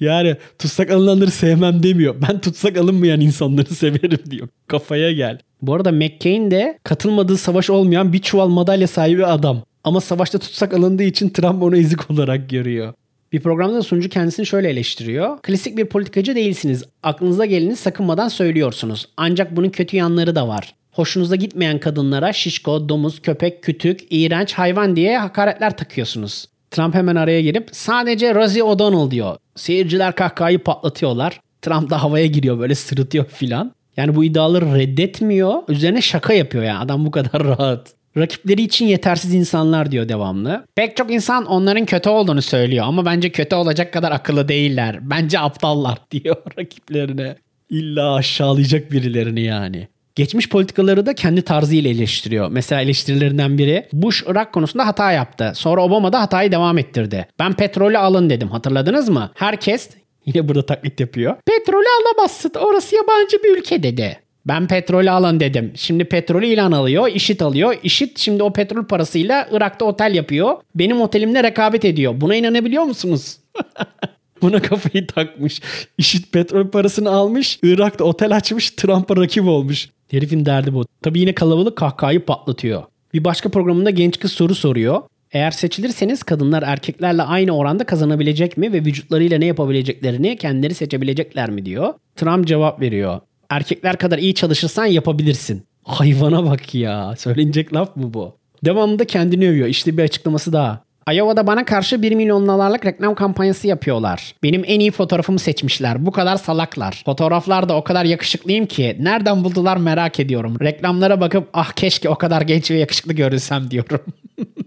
yani 0.00 0.36
tutsak 0.58 0.90
alınanları 0.90 1.30
sevmem 1.30 1.82
demiyor. 1.82 2.14
Ben 2.28 2.40
tutsak 2.40 2.76
alınmayan 2.76 3.20
insanları 3.20 3.74
severim 3.74 4.30
diyor. 4.30 4.48
Kafaya 4.66 5.12
gel. 5.12 5.38
Bu 5.62 5.74
arada 5.74 5.92
McCain 5.92 6.50
de 6.50 6.78
katılmadığı 6.84 7.36
savaş 7.36 7.70
olmayan 7.70 8.12
bir 8.12 8.18
çuval 8.18 8.48
madalya 8.48 8.86
sahibi 8.86 9.26
adam. 9.26 9.62
Ama 9.84 10.00
savaşta 10.00 10.38
tutsak 10.38 10.74
alındığı 10.74 11.02
için 11.02 11.28
Trump 11.28 11.62
onu 11.62 11.76
ezik 11.76 12.10
olarak 12.10 12.50
görüyor. 12.50 12.94
Bir 13.32 13.40
programda 13.40 13.82
sunucu 13.82 14.08
kendisini 14.08 14.46
şöyle 14.46 14.68
eleştiriyor. 14.68 15.38
Klasik 15.42 15.76
bir 15.76 15.84
politikacı 15.84 16.34
değilsiniz. 16.34 16.84
Aklınıza 17.02 17.44
geleni 17.44 17.76
sakınmadan 17.76 18.28
söylüyorsunuz. 18.28 19.08
Ancak 19.16 19.56
bunun 19.56 19.68
kötü 19.68 19.96
yanları 19.96 20.34
da 20.34 20.48
var 20.48 20.74
hoşunuza 20.98 21.36
gitmeyen 21.36 21.80
kadınlara 21.80 22.32
şişko, 22.32 22.88
domuz, 22.88 23.22
köpek, 23.22 23.62
kütük, 23.62 24.00
iğrenç 24.10 24.52
hayvan 24.52 24.96
diye 24.96 25.18
hakaretler 25.18 25.76
takıyorsunuz. 25.76 26.46
Trump 26.70 26.94
hemen 26.94 27.16
araya 27.16 27.40
girip 27.40 27.68
sadece 27.72 28.34
Rosie 28.34 28.62
O'Donnell 28.62 29.10
diyor. 29.10 29.36
Seyirciler 29.56 30.14
kahkahayı 30.14 30.58
patlatıyorlar. 30.58 31.40
Trump 31.62 31.90
da 31.90 32.02
havaya 32.02 32.26
giriyor 32.26 32.58
böyle 32.58 32.74
sırıtıyor 32.74 33.24
filan. 33.24 33.72
Yani 33.96 34.16
bu 34.16 34.24
iddiaları 34.24 34.74
reddetmiyor. 34.74 35.54
Üzerine 35.68 36.00
şaka 36.02 36.32
yapıyor 36.32 36.64
yani 36.64 36.78
adam 36.78 37.06
bu 37.06 37.10
kadar 37.10 37.44
rahat. 37.44 37.92
Rakipleri 38.16 38.62
için 38.62 38.86
yetersiz 38.86 39.34
insanlar 39.34 39.90
diyor 39.90 40.08
devamlı. 40.08 40.66
Pek 40.74 40.96
çok 40.96 41.12
insan 41.12 41.44
onların 41.46 41.84
kötü 41.84 42.08
olduğunu 42.08 42.42
söylüyor 42.42 42.84
ama 42.88 43.04
bence 43.04 43.32
kötü 43.32 43.56
olacak 43.56 43.92
kadar 43.92 44.12
akıllı 44.12 44.48
değiller. 44.48 44.98
Bence 45.02 45.38
aptallar 45.40 45.98
diyor 46.10 46.36
rakiplerine. 46.58 47.36
İlla 47.70 48.14
aşağılayacak 48.14 48.92
birilerini 48.92 49.40
yani. 49.40 49.88
Geçmiş 50.18 50.48
politikaları 50.48 51.06
da 51.06 51.14
kendi 51.14 51.42
tarzıyla 51.42 51.90
eleştiriyor. 51.90 52.48
Mesela 52.50 52.80
eleştirilerinden 52.80 53.58
biri 53.58 53.88
Bush 53.92 54.24
Irak 54.26 54.52
konusunda 54.52 54.86
hata 54.86 55.12
yaptı. 55.12 55.52
Sonra 55.54 55.84
Obama 55.84 56.12
da 56.12 56.20
hatayı 56.20 56.52
devam 56.52 56.78
ettirdi. 56.78 57.28
Ben 57.38 57.52
petrolü 57.52 57.98
alın 57.98 58.30
dedim 58.30 58.48
hatırladınız 58.48 59.08
mı? 59.08 59.30
Herkes 59.34 59.90
yine 60.26 60.48
burada 60.48 60.66
taklit 60.66 61.00
yapıyor. 61.00 61.36
Petrolü 61.46 61.86
alamazsın 62.02 62.52
orası 62.60 62.96
yabancı 62.96 63.42
bir 63.44 63.56
ülke 63.56 63.82
dedi. 63.82 64.18
Ben 64.46 64.66
petrolü 64.66 65.10
alın 65.10 65.40
dedim. 65.40 65.72
Şimdi 65.74 66.04
petrolü 66.04 66.46
ilan 66.46 66.72
alıyor, 66.72 67.08
işit 67.14 67.42
alıyor. 67.42 67.74
İşit 67.82 68.18
şimdi 68.18 68.42
o 68.42 68.52
petrol 68.52 68.84
parasıyla 68.84 69.48
Irak'ta 69.52 69.84
otel 69.84 70.14
yapıyor. 70.14 70.56
Benim 70.74 71.00
otelimle 71.00 71.42
rekabet 71.42 71.84
ediyor. 71.84 72.20
Buna 72.20 72.34
inanabiliyor 72.34 72.82
musunuz? 72.82 73.36
Buna 74.42 74.62
kafayı 74.62 75.06
takmış. 75.06 75.60
İşit 75.98 76.32
petrol 76.32 76.68
parasını 76.68 77.10
almış. 77.10 77.58
Irak'ta 77.62 78.04
otel 78.04 78.36
açmış. 78.36 78.70
Trump'a 78.70 79.16
rakip 79.16 79.44
olmuş. 79.44 79.88
Herifin 80.10 80.46
derdi 80.46 80.74
bu. 80.74 80.84
Tabii 81.02 81.20
yine 81.20 81.34
kalabalık 81.34 81.76
kahkahayı 81.76 82.24
patlatıyor. 82.24 82.82
Bir 83.14 83.24
başka 83.24 83.48
programında 83.48 83.90
genç 83.90 84.18
kız 84.18 84.32
soru 84.32 84.54
soruyor. 84.54 85.02
Eğer 85.32 85.50
seçilirseniz 85.50 86.22
kadınlar 86.22 86.62
erkeklerle 86.66 87.22
aynı 87.22 87.56
oranda 87.56 87.84
kazanabilecek 87.84 88.56
mi 88.56 88.72
ve 88.72 88.80
vücutlarıyla 88.80 89.38
ne 89.38 89.46
yapabileceklerini 89.46 90.36
kendileri 90.36 90.74
seçebilecekler 90.74 91.50
mi 91.50 91.64
diyor. 91.66 91.94
Trump 92.16 92.46
cevap 92.46 92.80
veriyor. 92.80 93.20
Erkekler 93.50 93.96
kadar 93.96 94.18
iyi 94.18 94.34
çalışırsan 94.34 94.86
yapabilirsin. 94.86 95.62
Hayvana 95.84 96.44
bak 96.44 96.74
ya. 96.74 97.14
Söylenecek 97.18 97.74
laf 97.74 97.96
mı 97.96 98.14
bu? 98.14 98.36
Devamında 98.64 99.04
kendini 99.04 99.48
övüyor. 99.48 99.68
İşte 99.68 99.96
bir 99.96 100.02
açıklaması 100.02 100.52
daha. 100.52 100.82
Iowa'da 101.12 101.46
bana 101.46 101.64
karşı 101.64 102.02
1 102.02 102.12
milyon 102.12 102.46
dolarlık 102.48 102.86
reklam 102.86 103.14
kampanyası 103.14 103.66
yapıyorlar. 103.66 104.34
Benim 104.42 104.62
en 104.66 104.80
iyi 104.80 104.90
fotoğrafımı 104.90 105.38
seçmişler. 105.38 106.06
Bu 106.06 106.12
kadar 106.12 106.36
salaklar. 106.36 107.02
Fotoğraflarda 107.04 107.76
o 107.76 107.84
kadar 107.84 108.04
yakışıklıyım 108.04 108.66
ki 108.66 108.96
nereden 109.00 109.44
buldular 109.44 109.76
merak 109.76 110.20
ediyorum. 110.20 110.56
Reklamlara 110.60 111.20
bakıp 111.20 111.48
ah 111.52 111.72
keşke 111.72 112.08
o 112.08 112.14
kadar 112.14 112.42
genç 112.42 112.70
ve 112.70 112.78
yakışıklı 112.78 113.12
görünsem 113.12 113.70
diyorum. 113.70 114.00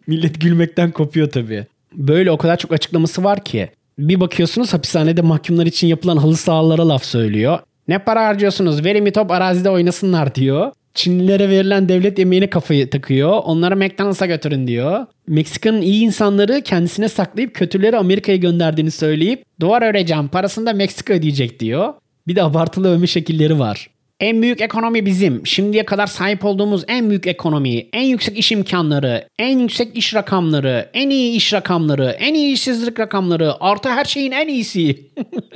Millet 0.08 0.42
gülmekten 0.42 0.92
kopuyor 0.92 1.32
tabii. 1.32 1.66
Böyle 1.94 2.32
o 2.32 2.38
kadar 2.38 2.58
çok 2.58 2.72
açıklaması 2.72 3.24
var 3.24 3.44
ki. 3.44 3.70
Bir 4.00 4.20
bakıyorsunuz 4.20 4.74
hapishanede 4.74 5.22
mahkumlar 5.22 5.66
için 5.66 5.88
yapılan 5.88 6.18
halı 6.18 6.38
sahalara 6.38 6.90
laf 6.90 7.04
söylüyor. 7.04 7.60
Ne 7.88 8.00
para 8.00 8.26
harcıyorsunuz? 8.26 8.86
Verin 8.86 9.06
bir 9.06 9.14
top 9.14 9.32
arazide 9.32 9.70
oynasınlar 9.70 10.36
diyor. 10.36 10.72
Çinlilere 10.94 11.50
verilen 11.50 11.90
devlet 11.90 12.20
yemeğine 12.20 12.50
kafayı 12.50 12.90
takıyor. 12.90 13.42
Onları 13.44 13.76
McDonald's'a 13.76 14.26
götürün 14.26 14.68
diyor. 14.68 15.06
Meksika'nın 15.28 15.82
iyi 15.82 16.04
insanları 16.04 16.62
kendisine 16.62 17.10
saklayıp 17.10 17.56
kötüleri 17.56 17.98
Amerika'ya 17.98 18.38
gönderdiğini 18.38 18.92
söyleyip 18.92 19.44
duvar 19.60 19.82
öreceğim 19.82 20.28
parasını 20.28 20.66
da 20.66 20.74
Meksika 20.74 21.14
ödeyecek 21.14 21.60
diyor. 21.60 21.94
Bir 22.28 22.36
de 22.36 22.44
abartılı 22.44 22.90
övme 22.96 23.08
şekilleri 23.08 23.60
var. 23.60 23.90
En 24.20 24.42
büyük 24.42 24.62
ekonomi 24.62 25.06
bizim. 25.06 25.48
Şimdiye 25.48 25.86
kadar 25.86 26.08
sahip 26.08 26.46
olduğumuz 26.46 26.84
en 26.88 27.10
büyük 27.10 27.28
ekonomi, 27.28 27.88
en 27.94 28.04
yüksek 28.04 28.38
iş 28.38 28.52
imkanları, 28.52 29.28
en 29.40 29.60
yüksek 29.60 29.98
iş 29.98 30.16
rakamları, 30.16 30.90
en 30.94 31.10
iyi 31.10 31.36
iş 31.36 31.54
rakamları, 31.54 32.16
en 32.20 32.34
iyi 32.34 32.54
işsizlik 32.54 33.00
rakamları, 33.00 33.64
artı 33.64 33.90
her 33.90 34.06
şeyin 34.06 34.32
en 34.32 34.48
iyisi. 34.48 35.00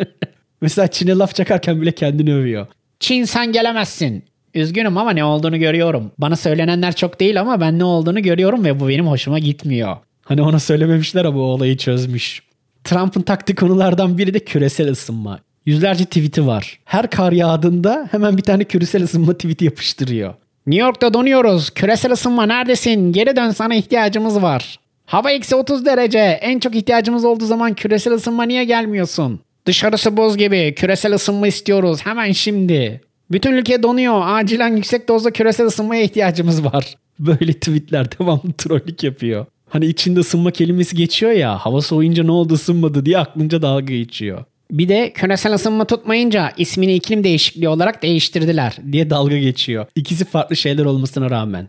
Mesela 0.62 0.88
Çin'e 0.88 1.12
laf 1.12 1.36
çakarken 1.36 1.82
bile 1.82 1.92
kendini 1.92 2.34
övüyor. 2.34 2.68
Çin 3.00 3.24
sen 3.24 3.52
gelemezsin. 3.52 4.24
Üzgünüm 4.56 4.98
ama 4.98 5.12
ne 5.12 5.24
olduğunu 5.24 5.60
görüyorum. 5.60 6.12
Bana 6.18 6.36
söylenenler 6.36 6.96
çok 6.96 7.20
değil 7.20 7.42
ama 7.42 7.62
ben 7.62 7.80
ne 7.80 7.84
olduğunu 7.84 8.22
görüyorum 8.22 8.66
ve 8.66 8.80
bu 8.80 8.88
benim 8.88 9.08
hoşuma 9.08 9.40
gitmiyor. 9.40 9.98
Hani 10.24 10.42
ona 10.42 10.60
söylememişler 10.60 11.26
ama 11.26 11.40
o 11.40 11.44
olayı 11.44 11.78
çözmüş. 11.78 12.42
Trump'ın 12.84 13.22
taktik 13.22 13.60
konulardan 13.60 14.18
biri 14.18 14.34
de 14.34 14.40
küresel 14.40 14.92
ısınma. 14.92 15.40
Yüzlerce 15.66 16.06
tweet'i 16.06 16.48
var. 16.48 16.80
Her 16.86 17.10
kar 17.10 17.32
yağdığında 17.32 18.08
hemen 18.12 18.38
bir 18.38 18.42
tane 18.42 18.64
küresel 18.64 19.04
ısınma 19.04 19.34
tweet'i 19.34 19.66
yapıştırıyor. 19.66 20.34
New 20.68 20.86
York'ta 20.86 21.14
donuyoruz. 21.14 21.70
Küresel 21.70 22.12
ısınma 22.12 22.46
neredesin? 22.46 23.12
Geri 23.12 23.36
dön 23.36 23.50
sana 23.50 23.76
ihtiyacımız 23.76 24.42
var. 24.42 24.80
Hava 25.06 25.32
eksi 25.32 25.56
30 25.56 25.86
derece. 25.86 26.20
En 26.20 26.60
çok 26.60 26.76
ihtiyacımız 26.76 27.26
olduğu 27.26 27.46
zaman 27.46 27.74
küresel 27.74 28.14
ısınma 28.14 28.44
niye 28.44 28.64
gelmiyorsun? 28.64 29.40
Dışarısı 29.66 30.18
buz 30.18 30.38
gibi. 30.38 30.76
Küresel 30.76 31.14
ısınma 31.14 31.48
istiyoruz. 31.48 32.06
Hemen 32.06 32.32
şimdi. 32.32 33.02
Bütün 33.32 33.54
ülke 33.54 33.84
donuyor. 33.84 34.22
Acilen 34.26 34.76
yüksek 34.76 35.08
dozda 35.08 35.32
küresel 35.32 35.66
ısınmaya 35.68 36.02
ihtiyacımız 36.02 36.66
var. 36.66 36.96
Böyle 37.20 37.54
tweetler 37.54 38.08
devamlı 38.20 38.54
trollük 38.58 39.04
yapıyor. 39.04 39.46
Hani 39.70 39.86
içinde 39.86 40.20
ısınma 40.20 40.52
kelimesi 40.52 40.96
geçiyor 40.96 41.32
ya. 41.32 41.58
Hava 41.58 41.82
soğuyunca 41.82 42.24
ne 42.24 42.32
oldu 42.32 42.54
ısınmadı 42.54 43.06
diye 43.06 43.18
aklınca 43.18 43.62
dalga 43.62 43.94
geçiyor. 43.94 44.44
Bir 44.72 44.90
de 44.90 45.14
küresel 45.14 45.54
ısınma 45.54 45.86
tutmayınca 45.86 46.52
ismini 46.58 46.94
iklim 46.94 47.24
değişikliği 47.24 47.68
olarak 47.68 48.04
değiştirdiler 48.04 48.78
diye 48.92 49.10
dalga 49.10 49.38
geçiyor. 49.38 49.86
İkisi 49.96 50.26
farklı 50.26 50.56
şeyler 50.56 50.86
olmasına 50.86 51.30
rağmen. 51.30 51.68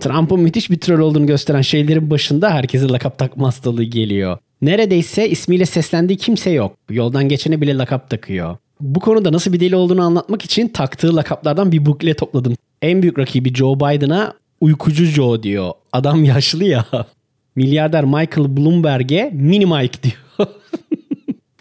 Trump'ın 0.00 0.40
müthiş 0.40 0.70
bir 0.70 0.80
troll 0.80 0.98
olduğunu 0.98 1.26
gösteren 1.26 1.60
şeylerin 1.60 2.10
başında 2.10 2.50
herkese 2.50 2.88
lakap 2.88 3.18
takma 3.18 3.46
hastalığı 3.46 3.84
geliyor. 3.84 4.38
Neredeyse 4.62 5.28
ismiyle 5.28 5.66
seslendiği 5.66 6.16
kimse 6.16 6.50
yok. 6.50 6.76
Yoldan 6.90 7.28
geçene 7.28 7.60
bile 7.60 7.78
lakap 7.78 8.10
takıyor. 8.10 8.56
Bu 8.80 9.00
konuda 9.00 9.32
nasıl 9.32 9.52
bir 9.52 9.60
deli 9.60 9.76
olduğunu 9.76 10.02
anlatmak 10.02 10.44
için 10.44 10.68
taktığı 10.68 11.16
lakaplardan 11.16 11.72
bir 11.72 11.86
bukle 11.86 12.14
topladım. 12.14 12.54
En 12.82 13.02
büyük 13.02 13.18
rakibi 13.18 13.54
Joe 13.54 13.76
Biden'a 13.76 14.34
uykucu 14.60 15.04
Joe 15.04 15.42
diyor. 15.42 15.72
Adam 15.92 16.24
yaşlı 16.24 16.64
ya. 16.64 16.86
Milyarder 17.56 18.04
Michael 18.04 18.56
Bloomberg'e 18.56 19.30
Mini 19.34 19.66
Mike 19.66 20.02
diyor. 20.02 20.16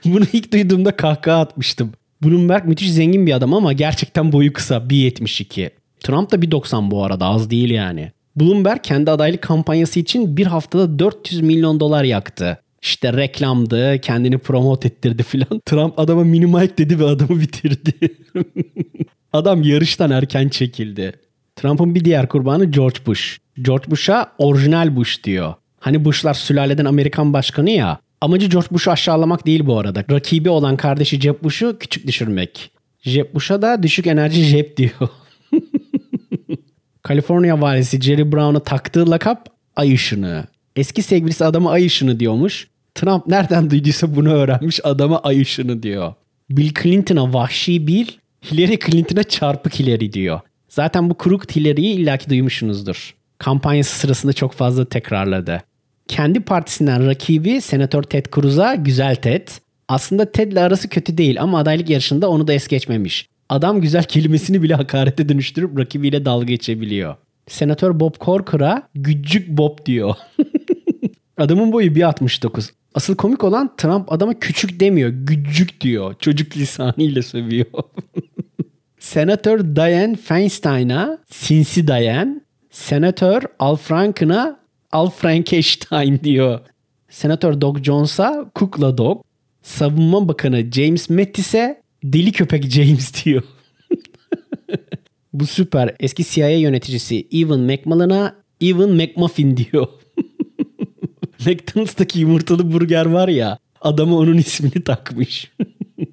Bunu 0.05 0.25
ilk 0.33 0.53
duyduğumda 0.53 0.95
kahkaha 0.95 1.39
atmıştım. 1.39 1.91
Bloomberg 2.23 2.65
müthiş 2.65 2.91
zengin 2.91 3.25
bir 3.25 3.33
adam 3.33 3.53
ama 3.53 3.73
gerçekten 3.73 4.31
boyu 4.31 4.53
kısa 4.53 4.77
1.72. 4.77 5.69
Trump 5.99 6.31
da 6.31 6.35
1.90 6.35 6.91
bu 6.91 7.03
arada 7.03 7.25
az 7.25 7.49
değil 7.49 7.69
yani. 7.69 8.11
Bloomberg 8.35 8.83
kendi 8.83 9.11
adaylık 9.11 9.41
kampanyası 9.41 9.99
için 9.99 10.37
bir 10.37 10.45
haftada 10.45 10.99
400 10.99 11.41
milyon 11.41 11.79
dolar 11.79 12.03
yaktı. 12.03 12.57
İşte 12.81 13.13
reklamdı, 13.13 14.01
kendini 14.01 14.37
promote 14.37 14.87
ettirdi 14.87 15.23
filan. 15.23 15.59
Trump 15.65 15.99
adama 15.99 16.23
mini 16.23 16.53
dedi 16.77 16.99
ve 16.99 17.05
adamı 17.05 17.39
bitirdi. 17.39 17.93
Adam 19.33 19.63
yarıştan 19.63 20.11
erken 20.11 20.49
çekildi. 20.49 21.13
Trump'ın 21.55 21.95
bir 21.95 22.05
diğer 22.05 22.29
kurbanı 22.29 22.65
George 22.65 22.99
Bush. 23.05 23.37
George 23.61 23.91
Bush'a 23.91 24.31
orijinal 24.37 24.95
Bush 24.95 25.23
diyor. 25.23 25.53
Hani 25.79 26.05
Bush'lar 26.05 26.33
sülaleden 26.33 26.85
Amerikan 26.85 27.33
başkanı 27.33 27.69
ya. 27.69 27.99
Amacı 28.21 28.47
George 28.47 28.67
Bush'u 28.71 28.91
aşağılamak 28.91 29.45
değil 29.45 29.65
bu 29.65 29.79
arada. 29.79 30.03
Rakibi 30.11 30.49
olan 30.49 30.77
kardeşi 30.77 31.21
Jeb 31.21 31.43
Bush'u 31.43 31.77
küçük 31.79 32.07
düşürmek. 32.07 32.71
Jeb 33.01 33.33
Bush'a 33.33 33.61
da 33.61 33.83
düşük 33.83 34.07
enerji 34.07 34.43
Jeb 34.43 34.77
diyor. 34.77 35.09
Kaliforniya 37.03 37.61
valisi 37.61 38.01
Jerry 38.01 38.31
Brown'a 38.31 38.59
taktığı 38.59 39.11
lakap 39.11 39.49
ay 39.75 39.93
ışını. 39.93 40.45
Eski 40.75 41.01
sevgilisi 41.01 41.45
adama 41.45 41.71
ay 41.71 41.85
ışını 41.85 42.19
diyormuş. 42.19 42.67
Trump 42.95 43.27
nereden 43.27 43.69
duyduysa 43.69 44.15
bunu 44.15 44.33
öğrenmiş 44.33 44.79
adama 44.83 45.19
ay 45.19 45.41
ışını 45.41 45.83
diyor. 45.83 46.13
Bill 46.49 46.73
Clinton'a 46.83 47.33
vahşi 47.33 47.87
Bill, 47.87 48.07
Hillary 48.51 48.77
Clinton'a 48.85 49.23
çarpık 49.23 49.79
Hillary 49.79 50.13
diyor. 50.13 50.39
Zaten 50.69 51.09
bu 51.09 51.13
kuruk 51.13 51.55
Hillary'yi 51.55 51.95
illaki 51.95 52.29
duymuşsunuzdur. 52.29 53.15
Kampanyası 53.37 53.99
sırasında 53.99 54.33
çok 54.33 54.53
fazla 54.53 54.85
tekrarladı. 54.85 55.61
Kendi 56.07 56.39
partisinden 56.39 57.07
rakibi 57.07 57.61
Senatör 57.61 58.03
Ted 58.03 58.25
Cruz'a 58.35 58.75
güzel 58.75 59.15
Ted. 59.15 59.47
Aslında 59.87 60.31
Ted'le 60.31 60.57
arası 60.57 60.89
kötü 60.89 61.17
değil 61.17 61.41
ama 61.41 61.59
adaylık 61.59 61.89
yarışında 61.89 62.29
onu 62.29 62.47
da 62.47 62.53
es 62.53 62.67
geçmemiş. 62.67 63.27
Adam 63.49 63.81
güzel 63.81 64.03
kelimesini 64.03 64.63
bile 64.63 64.75
hakarete 64.75 65.29
dönüştürüp 65.29 65.79
rakibiyle 65.79 66.25
dalga 66.25 66.45
geçebiliyor. 66.45 67.15
Senatör 67.47 67.99
Bob 67.99 68.13
Corker'a 68.21 68.89
güccük 68.95 69.47
Bob 69.49 69.85
diyor. 69.85 70.15
Adamın 71.37 71.71
boyu 71.71 71.91
1.69. 71.91 72.69
Asıl 72.95 73.15
komik 73.15 73.43
olan 73.43 73.75
Trump 73.75 74.11
adama 74.11 74.39
küçük 74.39 74.79
demiyor, 74.79 75.09
güccük 75.09 75.81
diyor. 75.81 76.15
Çocuk 76.19 76.57
lisanıyla 76.57 77.21
sövüyor. 77.21 77.65
Senatör 78.99 79.75
Dianne 79.75 80.15
Feinstein'a 80.15 81.17
sinsi 81.29 81.87
Dianne, 81.87 82.41
Senatör 82.69 83.43
Al 83.59 83.75
Franken'a 83.75 84.59
Al 84.91 85.09
Frankenstein 85.09 86.19
diyor. 86.23 86.59
Senatör 87.09 87.61
Doug 87.61 87.83
Jones'a 87.83 88.49
Kukla 88.55 88.97
Dog, 88.97 89.23
Savunma 89.61 90.27
Bakanı 90.27 90.71
James 90.71 91.09
Mattis'e 91.09 91.81
Deli 92.03 92.31
Köpek 92.31 92.71
James 92.71 93.25
diyor. 93.25 93.43
Bu 95.33 95.45
süper. 95.45 95.95
Eski 95.99 96.23
CIA 96.23 96.49
yöneticisi 96.49 97.27
Evan 97.31 97.59
McMullen'a 97.59 98.35
Evan 98.61 98.89
McMuffin 98.89 99.57
diyor. 99.57 99.87
McDonald's'taki 101.45 102.19
yumurtalı 102.19 102.73
burger 102.73 103.05
var 103.05 103.27
ya 103.27 103.57
adamı 103.81 104.17
onun 104.17 104.37
ismini 104.37 104.83
takmış. 104.83 105.51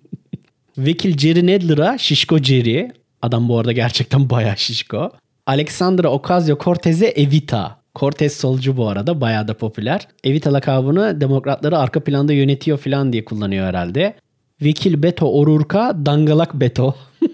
Vekil 0.79 1.19
Jerry 1.19 1.47
Nedler'a 1.47 1.99
Şişko 1.99 2.39
Jerry. 2.39 2.89
Adam 3.23 3.49
bu 3.49 3.59
arada 3.59 3.73
gerçekten 3.73 4.31
bayağı 4.31 4.57
şişko. 4.57 5.13
Alexandra 5.47 6.09
Ocasio-Cortez'e 6.09 7.07
Evita. 7.07 7.79
Cortez 7.95 8.37
solcu 8.37 8.77
bu 8.77 8.89
arada 8.89 9.21
bayağı 9.21 9.49
da 9.49 9.57
popüler. 9.57 10.09
Evita 10.25 10.53
lakabını 10.53 11.21
demokratları 11.21 11.79
arka 11.79 12.05
planda 12.05 12.33
yönetiyor 12.33 12.79
falan 12.79 13.13
diye 13.13 13.25
kullanıyor 13.25 13.67
herhalde. 13.67 14.15
Vekil 14.63 15.03
Beto 15.03 15.33
Orurka 15.33 15.97
Dangalak 16.07 16.55
Beto. 16.55 16.97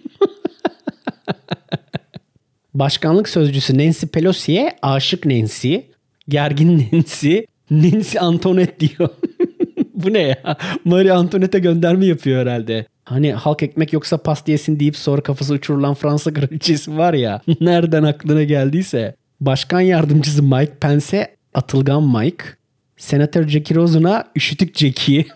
Başkanlık 2.75 3.29
sözcüsü 3.29 3.79
Nancy 3.79 4.07
Pelosi'ye 4.07 4.77
aşık 4.83 5.27
Nancy. 5.27 5.77
Gergin 6.29 6.89
Nancy. 6.93 7.39
Nancy 7.71 8.19
Antoinette 8.21 8.81
diyor. 8.81 9.09
Bu 9.95 10.13
ne 10.13 10.23
ya? 10.23 10.57
Marie 10.85 11.13
Antoinette'e 11.13 11.61
gönderme 11.61 12.07
yapıyor 12.07 12.41
herhalde. 12.41 12.87
Hani 13.05 13.33
halk 13.33 13.63
ekmek 13.63 13.93
yoksa 13.93 14.19
pasta 14.19 14.53
yesin 14.53 14.81
deyip 14.81 14.97
sonra 14.97 15.23
kafası 15.23 15.55
uçurulan 15.55 15.95
Fransa 15.95 16.33
kraliçesi 16.35 16.97
var 16.97 17.15
ya. 17.15 17.41
Nereden 17.61 18.03
aklına 18.03 18.43
geldiyse. 18.43 19.15
Başkan 19.41 19.81
yardımcısı 19.81 20.43
Mike 20.43 20.73
Pence 20.81 21.35
Atılgan 21.55 22.19
Mike. 22.19 22.45
Senatör 22.97 23.49
Jackie 23.49 23.77
Rosen'a 23.77 24.25
Üşütük 24.37 24.79
Jackie. 24.79 25.27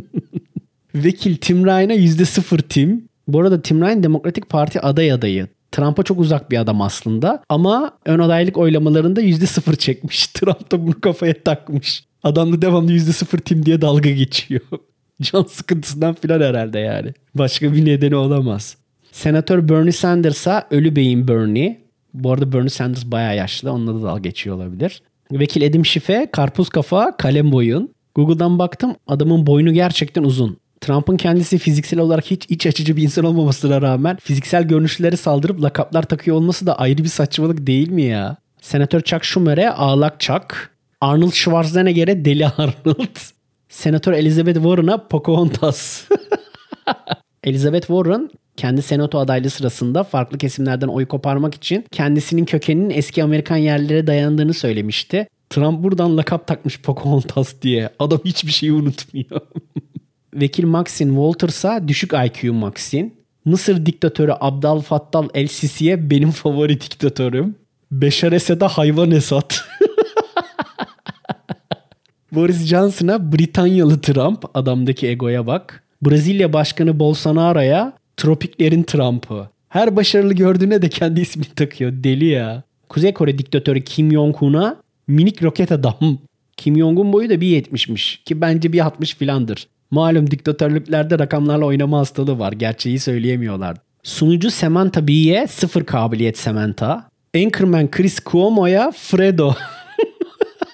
Vekil 0.94 1.36
Tim 1.36 1.66
Ryan'a 1.66 1.94
%0 1.94 2.62
Tim. 2.62 3.08
Bu 3.28 3.40
arada 3.40 3.62
Tim 3.62 3.82
Ryan 3.82 4.02
Demokratik 4.02 4.48
Parti 4.48 4.80
aday 4.80 5.12
adayı. 5.12 5.48
Trump'a 5.72 6.02
çok 6.02 6.20
uzak 6.20 6.50
bir 6.50 6.58
adam 6.58 6.80
aslında 6.82 7.42
ama 7.48 7.92
ön 8.06 8.18
adaylık 8.18 8.58
oylamalarında 8.58 9.22
%0 9.22 9.76
çekmiş. 9.76 10.26
Trump 10.34 10.72
da 10.72 10.86
bunu 10.86 11.00
kafaya 11.00 11.42
takmış. 11.42 12.04
Adam 12.22 12.52
da 12.52 12.62
devamlı 12.62 12.92
%0 12.92 13.40
Tim 13.40 13.66
diye 13.66 13.80
dalga 13.80 14.10
geçiyor. 14.10 14.60
Can 15.22 15.42
sıkıntısından 15.42 16.14
filan 16.14 16.40
herhalde 16.40 16.78
yani. 16.78 17.12
Başka 17.34 17.72
bir 17.72 17.84
nedeni 17.84 18.16
olamaz. 18.16 18.76
Senatör 19.12 19.68
Bernie 19.68 19.92
Sanders'a 19.92 20.66
ölü 20.70 20.96
beyin 20.96 21.28
Bernie. 21.28 21.80
Bu 22.14 22.32
arada 22.32 22.52
Bernie 22.52 22.68
Sanders 22.68 23.04
bayağı 23.04 23.36
yaşlı. 23.36 23.72
Onunla 23.72 24.00
da 24.00 24.02
dalga 24.02 24.20
geçiyor 24.20 24.56
olabilir. 24.56 25.02
Vekil 25.32 25.62
Edim 25.62 25.86
Şife, 25.86 26.28
karpuz 26.32 26.68
kafa, 26.68 27.16
kalem 27.16 27.52
boyun. 27.52 27.94
Google'dan 28.14 28.58
baktım 28.58 28.94
adamın 29.06 29.46
boynu 29.46 29.72
gerçekten 29.72 30.22
uzun. 30.22 30.56
Trump'ın 30.82 31.16
kendisi 31.16 31.58
fiziksel 31.58 32.00
olarak 32.00 32.24
hiç 32.24 32.46
iç 32.48 32.66
açıcı 32.66 32.96
bir 32.96 33.02
insan 33.02 33.24
olmamasına 33.24 33.82
rağmen 33.82 34.16
fiziksel 34.16 34.62
görünüşleri 34.68 35.16
saldırıp 35.16 35.62
lakaplar 35.62 36.02
takıyor 36.02 36.36
olması 36.36 36.66
da 36.66 36.78
ayrı 36.78 36.98
bir 36.98 37.08
saçmalık 37.08 37.66
değil 37.66 37.88
mi 37.88 38.02
ya? 38.02 38.36
Senatör 38.60 39.00
Chuck 39.00 39.24
Schumer'e 39.24 39.70
ağlak 39.70 40.20
Chuck, 40.20 40.70
Arnold 41.00 41.32
Schwarzenegger'e 41.32 42.24
deli 42.24 42.46
Arnold, 42.58 43.16
Senatör 43.68 44.12
Elizabeth 44.12 44.54
Warren'a 44.54 45.08
Pocahontas. 45.08 46.04
Elizabeth 47.44 47.86
Warren 47.86 48.30
kendi 48.56 48.82
senato 48.82 49.18
adaylığı 49.18 49.50
sırasında 49.50 50.04
farklı 50.04 50.38
kesimlerden 50.38 50.88
oy 50.88 51.06
koparmak 51.06 51.54
için 51.54 51.84
kendisinin 51.90 52.44
kökeninin 52.44 52.90
eski 52.90 53.24
Amerikan 53.24 53.56
yerlere 53.56 54.06
dayandığını 54.06 54.54
söylemişti. 54.54 55.28
Trump 55.50 55.82
buradan 55.82 56.16
lakap 56.16 56.46
takmış 56.46 56.80
Pocahontas 56.80 57.54
diye. 57.62 57.90
Adam 57.98 58.20
hiçbir 58.24 58.52
şeyi 58.52 58.72
unutmuyor. 58.72 59.40
Vekil 60.34 60.66
Maxine 60.66 61.08
Walters'a 61.08 61.88
düşük 61.88 62.12
IQ 62.12 62.52
Maxine. 62.52 63.12
Mısır 63.44 63.86
diktatörü 63.86 64.32
Abdal 64.40 64.80
Fattal 64.80 65.28
El 65.34 65.46
Sisi'ye 65.46 66.10
benim 66.10 66.30
favori 66.30 66.80
diktatörüm. 66.80 67.54
Beşar 67.90 68.32
Esed'e 68.32 68.64
hayvan 68.64 69.10
Esat. 69.10 69.64
Boris 72.32 72.66
Johnson'a 72.66 73.32
Britanyalı 73.32 74.00
Trump. 74.00 74.44
Adamdaki 74.54 75.08
egoya 75.08 75.46
bak. 75.46 75.82
Brezilya 76.02 76.52
Başkanı 76.52 76.98
Bolsonaro'ya 76.98 77.92
tropiklerin 78.16 78.82
Trump'ı. 78.82 79.48
Her 79.68 79.96
başarılı 79.96 80.34
gördüğüne 80.34 80.82
de 80.82 80.88
kendi 80.88 81.20
ismini 81.20 81.54
takıyor. 81.56 81.92
Deli 81.92 82.24
ya. 82.24 82.62
Kuzey 82.88 83.12
Kore 83.12 83.38
diktatörü 83.38 83.84
Kim 83.84 84.12
Jong-un'a 84.12 84.76
minik 85.08 85.42
roket 85.42 85.72
adam. 85.72 86.18
Kim 86.56 86.78
Jong-un 86.78 87.12
boyu 87.12 87.30
da 87.30 87.34
1.70'miş 87.34 88.24
ki 88.24 88.40
bence 88.40 88.68
1.60 88.68 89.16
filandır. 89.16 89.66
Malum 89.92 90.30
diktatörlüklerde 90.30 91.18
rakamlarla 91.18 91.64
oynama 91.64 91.98
hastalığı 91.98 92.38
var. 92.38 92.52
Gerçeği 92.52 92.98
söyleyemiyorlar. 92.98 93.76
Sunucu 94.02 94.50
Samantha 94.50 95.08
Bee'ye 95.08 95.46
sıfır 95.46 95.84
kabiliyet 95.84 96.38
Samantha. 96.38 97.10
Anchorman 97.36 97.90
Chris 97.90 98.18
Cuomo'ya 98.26 98.90
Fredo. 98.90 99.54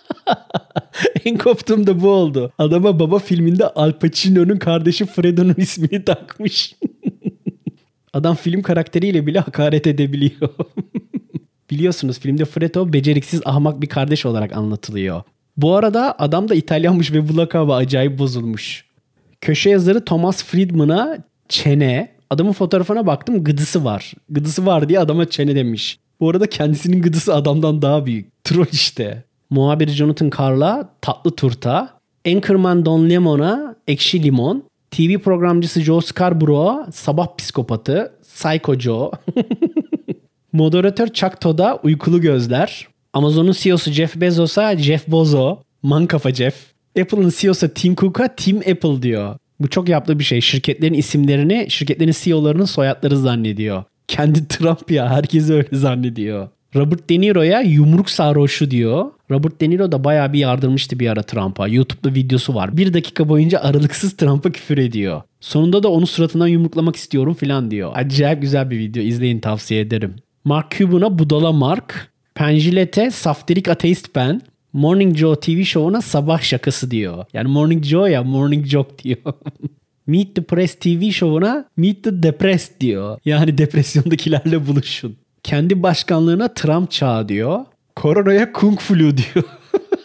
en 1.24 1.38
koptuğum 1.38 1.86
da 1.86 2.00
bu 2.00 2.08
oldu. 2.08 2.52
Adama 2.58 3.00
baba 3.00 3.18
filminde 3.18 3.68
Al 3.68 3.92
Pacino'nun 3.92 4.56
kardeşi 4.56 5.06
Fredo'nun 5.06 5.54
ismini 5.56 6.04
takmış. 6.04 6.74
Adam 8.12 8.36
film 8.36 8.62
karakteriyle 8.62 9.26
bile 9.26 9.38
hakaret 9.38 9.86
edebiliyor. 9.86 10.48
Biliyorsunuz 11.70 12.18
filmde 12.18 12.44
Fredo 12.44 12.92
beceriksiz 12.92 13.40
ahmak 13.44 13.82
bir 13.82 13.88
kardeş 13.88 14.26
olarak 14.26 14.56
anlatılıyor. 14.56 15.22
Bu 15.56 15.76
arada 15.76 16.14
adam 16.18 16.48
da 16.48 16.54
İtalyanmış 16.54 17.12
ve 17.12 17.28
bu 17.28 17.36
lakabı 17.36 17.74
acayip 17.74 18.18
bozulmuş. 18.18 18.87
Köşe 19.40 19.70
yazarı 19.70 20.04
Thomas 20.04 20.44
Friedman'a 20.44 21.18
çene. 21.48 22.18
Adamın 22.30 22.52
fotoğrafına 22.52 23.06
baktım 23.06 23.44
gıdısı 23.44 23.84
var. 23.84 24.12
Gıdısı 24.30 24.66
var 24.66 24.88
diye 24.88 25.00
adama 25.00 25.30
çene 25.30 25.54
demiş. 25.54 25.98
Bu 26.20 26.30
arada 26.30 26.46
kendisinin 26.46 27.02
gıdısı 27.02 27.34
adamdan 27.34 27.82
daha 27.82 28.06
büyük. 28.06 28.44
Troll 28.44 28.66
işte. 28.72 29.24
Muhabir 29.50 29.88
Jonathan 29.88 30.30
Carr'la 30.38 30.88
tatlı 31.00 31.30
turta. 31.30 31.98
Anchorman 32.26 32.84
Don 32.84 33.10
Lemon'a 33.10 33.76
ekşi 33.86 34.22
limon. 34.22 34.64
TV 34.90 35.18
programcısı 35.18 35.80
Joe 35.80 36.00
Scarborough'a 36.00 36.92
sabah 36.92 37.36
psikopatı. 37.36 38.12
Psycho 38.22 38.74
Joe. 38.78 39.10
Moderatör 40.52 41.06
Chuck 41.08 41.40
Todd'a 41.40 41.76
uykulu 41.82 42.20
gözler. 42.20 42.88
Amazon'un 43.12 43.52
CEO'su 43.52 43.90
Jeff 43.90 44.16
Bezos'a 44.16 44.76
Jeff 44.76 45.08
Bozo. 45.08 45.58
Man 45.82 46.06
kafa 46.06 46.30
Jeff. 46.30 46.54
Apple'ın 46.98 47.32
CEO'su 47.36 47.68
Tim 47.68 47.96
Cook'a 47.96 48.28
Tim 48.36 48.58
Apple 48.58 49.02
diyor. 49.02 49.36
Bu 49.60 49.70
çok 49.70 49.88
yaptığı 49.88 50.18
bir 50.18 50.24
şey. 50.24 50.40
Şirketlerin 50.40 50.94
isimlerini 50.94 51.66
şirketlerin 51.68 52.14
CEO'larının 52.18 52.64
soyadları 52.64 53.18
zannediyor. 53.18 53.84
Kendi 54.08 54.48
Trump 54.48 54.90
ya. 54.90 55.10
Herkes 55.10 55.50
öyle 55.50 55.68
zannediyor. 55.72 56.48
Robert 56.76 57.10
De 57.10 57.20
Niro'ya 57.20 57.60
yumruk 57.60 58.10
sarhoşu 58.10 58.70
diyor. 58.70 59.06
Robert 59.30 59.60
De 59.60 59.70
Niro 59.70 59.92
da 59.92 60.04
bayağı 60.04 60.32
bir 60.32 60.38
yardırmıştı 60.38 61.00
bir 61.00 61.08
ara 61.08 61.22
Trump'a. 61.22 61.68
YouTube'da 61.68 62.14
videosu 62.14 62.54
var. 62.54 62.76
Bir 62.76 62.94
dakika 62.94 63.28
boyunca 63.28 63.60
aralıksız 63.60 64.16
Trump'a 64.16 64.52
küfür 64.52 64.78
ediyor. 64.78 65.22
Sonunda 65.40 65.82
da 65.82 65.88
onu 65.88 66.06
suratından 66.06 66.46
yumruklamak 66.46 66.96
istiyorum 66.96 67.34
falan 67.34 67.70
diyor. 67.70 67.92
Acayip 67.94 68.42
güzel 68.42 68.70
bir 68.70 68.78
video. 68.78 69.02
İzleyin 69.02 69.40
tavsiye 69.40 69.80
ederim. 69.80 70.16
Mark 70.44 70.70
Cuban'a 70.70 71.18
budala 71.18 71.52
Mark. 71.52 72.12
Penjilete 72.34 73.10
saftirik 73.10 73.68
ateist 73.68 74.14
ben. 74.14 74.40
Morning 74.72 75.16
Joe 75.16 75.40
TV 75.40 75.62
şovuna 75.62 76.00
sabah 76.00 76.42
şakası 76.42 76.90
diyor. 76.90 77.24
Yani 77.32 77.48
Morning 77.48 77.84
Joe 77.84 78.06
ya 78.06 78.22
Morning 78.22 78.66
Joke 78.66 78.98
diyor. 78.98 79.34
Meet 80.06 80.34
the 80.34 80.42
Press 80.42 80.74
TV 80.74 81.10
şovuna 81.10 81.68
Meet 81.76 82.04
the 82.04 82.22
Depressed 82.22 82.80
diyor. 82.80 83.18
Yani 83.24 83.58
depresyondakilerle 83.58 84.66
buluşun. 84.66 85.16
Kendi 85.42 85.82
başkanlığına 85.82 86.54
Trump 86.54 86.90
çağı 86.90 87.28
diyor. 87.28 87.64
Koronaya 87.96 88.52
Kung 88.52 88.80
Flu 88.80 89.16
diyor. 89.16 89.44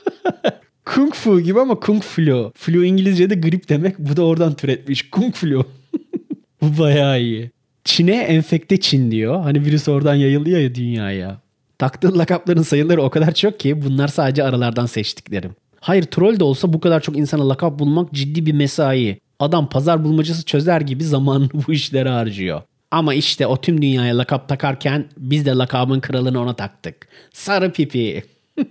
Kung 0.86 1.14
Fu 1.14 1.40
gibi 1.40 1.60
ama 1.60 1.80
Kung 1.80 2.04
Flu. 2.04 2.52
Flu 2.56 2.86
İngilizce'de 2.86 3.36
grip 3.36 3.70
demek. 3.70 4.00
Bu 4.00 4.18
da 4.18 4.26
oradan 4.26 4.54
türetmiş. 4.54 5.10
Kung 5.10 5.36
Flu. 5.36 5.66
Bu 6.62 6.80
bayağı 6.80 7.22
iyi. 7.22 7.52
Çin'e 7.84 8.16
enfekte 8.16 8.80
Çin 8.80 9.12
diyor. 9.12 9.42
Hani 9.42 9.66
virüs 9.66 9.88
oradan 9.88 10.16
yayılıyor 10.16 10.60
ya 10.60 10.76
dünyaya. 10.76 11.43
Taktığı 11.78 12.18
lakapların 12.18 12.62
sayıları 12.62 13.02
o 13.02 13.10
kadar 13.10 13.32
çok 13.34 13.60
ki 13.60 13.82
bunlar 13.86 14.08
sadece 14.08 14.44
aralardan 14.44 14.86
seçtiklerim. 14.86 15.56
Hayır 15.80 16.04
troll 16.04 16.40
de 16.40 16.44
olsa 16.44 16.74
bu 16.74 16.80
kadar 16.80 17.00
çok 17.00 17.18
insana 17.18 17.50
lakap 17.50 17.80
bulmak 17.80 18.14
ciddi 18.14 18.46
bir 18.46 18.54
mesai. 18.54 19.20
Adam 19.40 19.70
pazar 19.70 20.04
bulmacası 20.04 20.46
çözer 20.46 20.82
gibi 20.82 21.04
zamanını 21.04 21.50
bu 21.68 21.74
işlere 21.74 22.10
harcıyor. 22.10 22.62
Ama 22.92 23.14
işte 23.14 23.48
o 23.48 23.62
tüm 23.62 23.82
dünyaya 23.82 24.18
lakap 24.18 24.50
takarken 24.50 25.06
biz 25.18 25.46
de 25.46 25.52
lakabın 25.52 26.00
kralını 26.00 26.42
ona 26.42 26.56
taktık. 26.56 27.08
Sarı 27.34 27.72
pipi. 27.72 28.24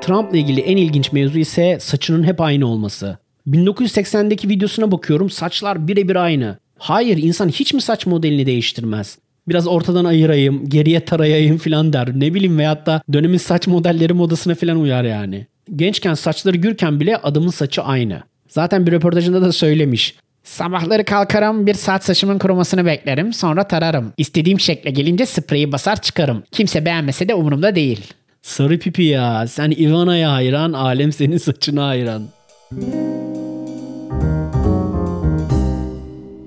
Trump'la 0.00 0.36
ilgili 0.36 0.60
en 0.60 0.76
ilginç 0.76 1.12
mevzu 1.12 1.38
ise 1.38 1.78
saçının 1.80 2.24
hep 2.24 2.40
aynı 2.40 2.66
olması. 2.66 3.18
1980'deki 3.46 4.48
videosuna 4.48 4.92
bakıyorum 4.92 5.30
saçlar 5.30 5.88
birebir 5.88 6.16
aynı. 6.16 6.58
Hayır 6.78 7.16
insan 7.16 7.48
hiç 7.48 7.74
mi 7.74 7.82
saç 7.82 8.06
modelini 8.06 8.46
değiştirmez? 8.46 9.18
Biraz 9.48 9.66
ortadan 9.66 10.04
ayırayım, 10.04 10.68
geriye 10.68 11.04
tarayayım 11.04 11.58
falan 11.58 11.92
der. 11.92 12.08
Ne 12.14 12.34
bileyim 12.34 12.58
veyahut 12.58 12.86
da 12.86 13.02
dönemin 13.12 13.38
saç 13.38 13.66
modelleri 13.66 14.12
modasına 14.12 14.54
falan 14.54 14.80
uyar 14.80 15.04
yani. 15.04 15.46
Gençken 15.76 16.14
saçları 16.14 16.56
gürken 16.56 17.00
bile 17.00 17.16
adamın 17.16 17.50
saçı 17.50 17.82
aynı. 17.82 18.22
Zaten 18.48 18.86
bir 18.86 18.92
röportajında 18.92 19.42
da 19.42 19.52
söylemiş. 19.52 20.14
Sabahları 20.44 21.04
kalkarım 21.04 21.66
bir 21.66 21.74
saat 21.74 22.04
saçımın 22.04 22.38
kurumasını 22.38 22.86
beklerim 22.86 23.32
sonra 23.32 23.68
tararım. 23.68 24.12
İstediğim 24.16 24.60
şekle 24.60 24.90
gelince 24.90 25.26
spreyi 25.26 25.72
basar 25.72 26.02
çıkarım. 26.02 26.42
Kimse 26.52 26.84
beğenmese 26.84 27.28
de 27.28 27.34
umurumda 27.34 27.74
değil. 27.74 28.00
Sarı 28.42 28.78
pipi 28.78 29.02
ya 29.02 29.46
sen 29.46 29.70
Ivana'ya 29.70 30.32
hayran 30.32 30.72
alem 30.72 31.12
senin 31.12 31.38
saçına 31.38 31.86
hayran. 31.86 32.22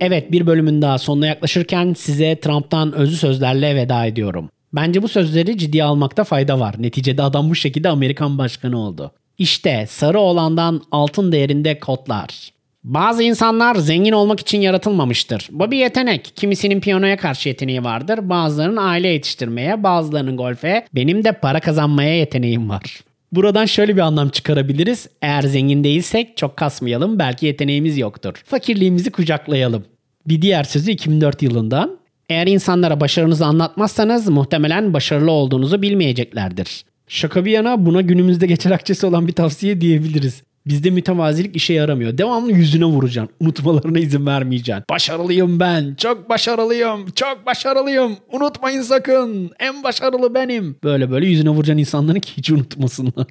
Evet 0.04 0.32
bir 0.32 0.46
bölümün 0.46 0.82
daha 0.82 0.98
sonuna 0.98 1.26
yaklaşırken 1.26 1.94
size 1.98 2.40
Trump'tan 2.40 2.92
özlü 2.92 3.16
sözlerle 3.16 3.76
veda 3.76 4.06
ediyorum. 4.06 4.50
Bence 4.72 5.02
bu 5.02 5.08
sözleri 5.08 5.58
ciddiye 5.58 5.84
almakta 5.84 6.24
fayda 6.24 6.60
var. 6.60 6.74
Neticede 6.78 7.22
adam 7.22 7.50
bu 7.50 7.54
şekilde 7.54 7.88
Amerikan 7.88 8.38
başkanı 8.38 8.78
oldu. 8.78 9.12
İşte 9.38 9.86
sarı 9.88 10.20
olandan 10.20 10.82
altın 10.90 11.32
değerinde 11.32 11.78
kodlar. 11.78 12.50
Bazı 12.84 13.22
insanlar 13.22 13.74
zengin 13.74 14.12
olmak 14.12 14.40
için 14.40 14.60
yaratılmamıştır. 14.60 15.48
Bu 15.50 15.70
bir 15.70 15.78
yetenek. 15.78 16.32
Kimisinin 16.36 16.80
piyanoya 16.80 17.16
karşı 17.16 17.48
yeteneği 17.48 17.84
vardır. 17.84 18.28
Bazılarının 18.28 18.76
aile 18.76 19.08
yetiştirmeye, 19.08 19.82
bazılarının 19.82 20.36
golfe. 20.36 20.86
Benim 20.94 21.24
de 21.24 21.32
para 21.32 21.60
kazanmaya 21.60 22.18
yeteneğim 22.18 22.68
var. 22.68 23.00
Buradan 23.32 23.66
şöyle 23.66 23.96
bir 23.96 24.00
anlam 24.00 24.28
çıkarabiliriz. 24.28 25.08
Eğer 25.22 25.42
zengin 25.42 25.84
değilsek 25.84 26.36
çok 26.36 26.56
kasmayalım. 26.56 27.18
Belki 27.18 27.46
yeteneğimiz 27.46 27.98
yoktur. 27.98 28.42
Fakirliğimizi 28.44 29.10
kucaklayalım. 29.10 29.84
Bir 30.26 30.42
diğer 30.42 30.64
sözü 30.64 30.90
2004 30.90 31.42
yılından. 31.42 31.98
Eğer 32.28 32.46
insanlara 32.46 33.00
başarınızı 33.00 33.46
anlatmazsanız 33.46 34.28
muhtemelen 34.28 34.92
başarılı 34.92 35.30
olduğunuzu 35.30 35.82
bilmeyeceklerdir. 35.82 36.84
Şaka 37.08 37.44
bir 37.44 37.50
yana 37.50 37.86
buna 37.86 38.00
günümüzde 38.00 38.46
geçer 38.46 38.70
akçesi 38.70 39.06
olan 39.06 39.28
bir 39.28 39.32
tavsiye 39.32 39.80
diyebiliriz. 39.80 40.42
Bizde 40.66 40.90
mütevazilik 40.90 41.56
işe 41.56 41.74
yaramıyor. 41.74 42.18
Devamlı 42.18 42.52
yüzüne 42.52 42.84
vuracaksın. 42.84 43.34
Unutmalarına 43.40 43.98
izin 43.98 44.26
vermeyeceksin. 44.26 44.84
Başarılıyım 44.90 45.60
ben. 45.60 45.94
Çok 45.94 46.28
başarılıyım. 46.28 47.10
Çok 47.10 47.46
başarılıyım. 47.46 48.16
Unutmayın 48.32 48.82
sakın. 48.82 49.50
En 49.58 49.82
başarılı 49.82 50.34
benim. 50.34 50.76
Böyle 50.84 51.10
böyle 51.10 51.26
yüzüne 51.26 51.50
vuracaksın 51.50 51.78
insanları 51.78 52.20
ki 52.20 52.36
hiç 52.36 52.50
unutmasınlar. 52.50 53.26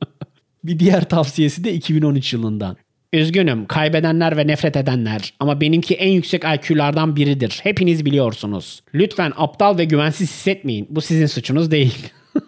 bir 0.64 0.78
diğer 0.78 1.08
tavsiyesi 1.08 1.64
de 1.64 1.72
2013 1.72 2.32
yılından. 2.32 2.76
Üzgünüm 3.12 3.66
kaybedenler 3.66 4.36
ve 4.36 4.46
nefret 4.46 4.76
edenler 4.76 5.34
ama 5.40 5.60
benimki 5.60 5.94
en 5.94 6.08
yüksek 6.10 6.42
IQ'lardan 6.44 7.16
biridir. 7.16 7.60
Hepiniz 7.62 8.04
biliyorsunuz. 8.04 8.82
Lütfen 8.94 9.32
aptal 9.36 9.78
ve 9.78 9.84
güvensiz 9.84 10.30
hissetmeyin. 10.30 10.86
Bu 10.90 11.00
sizin 11.00 11.26
suçunuz 11.26 11.70
değil. 11.70 12.08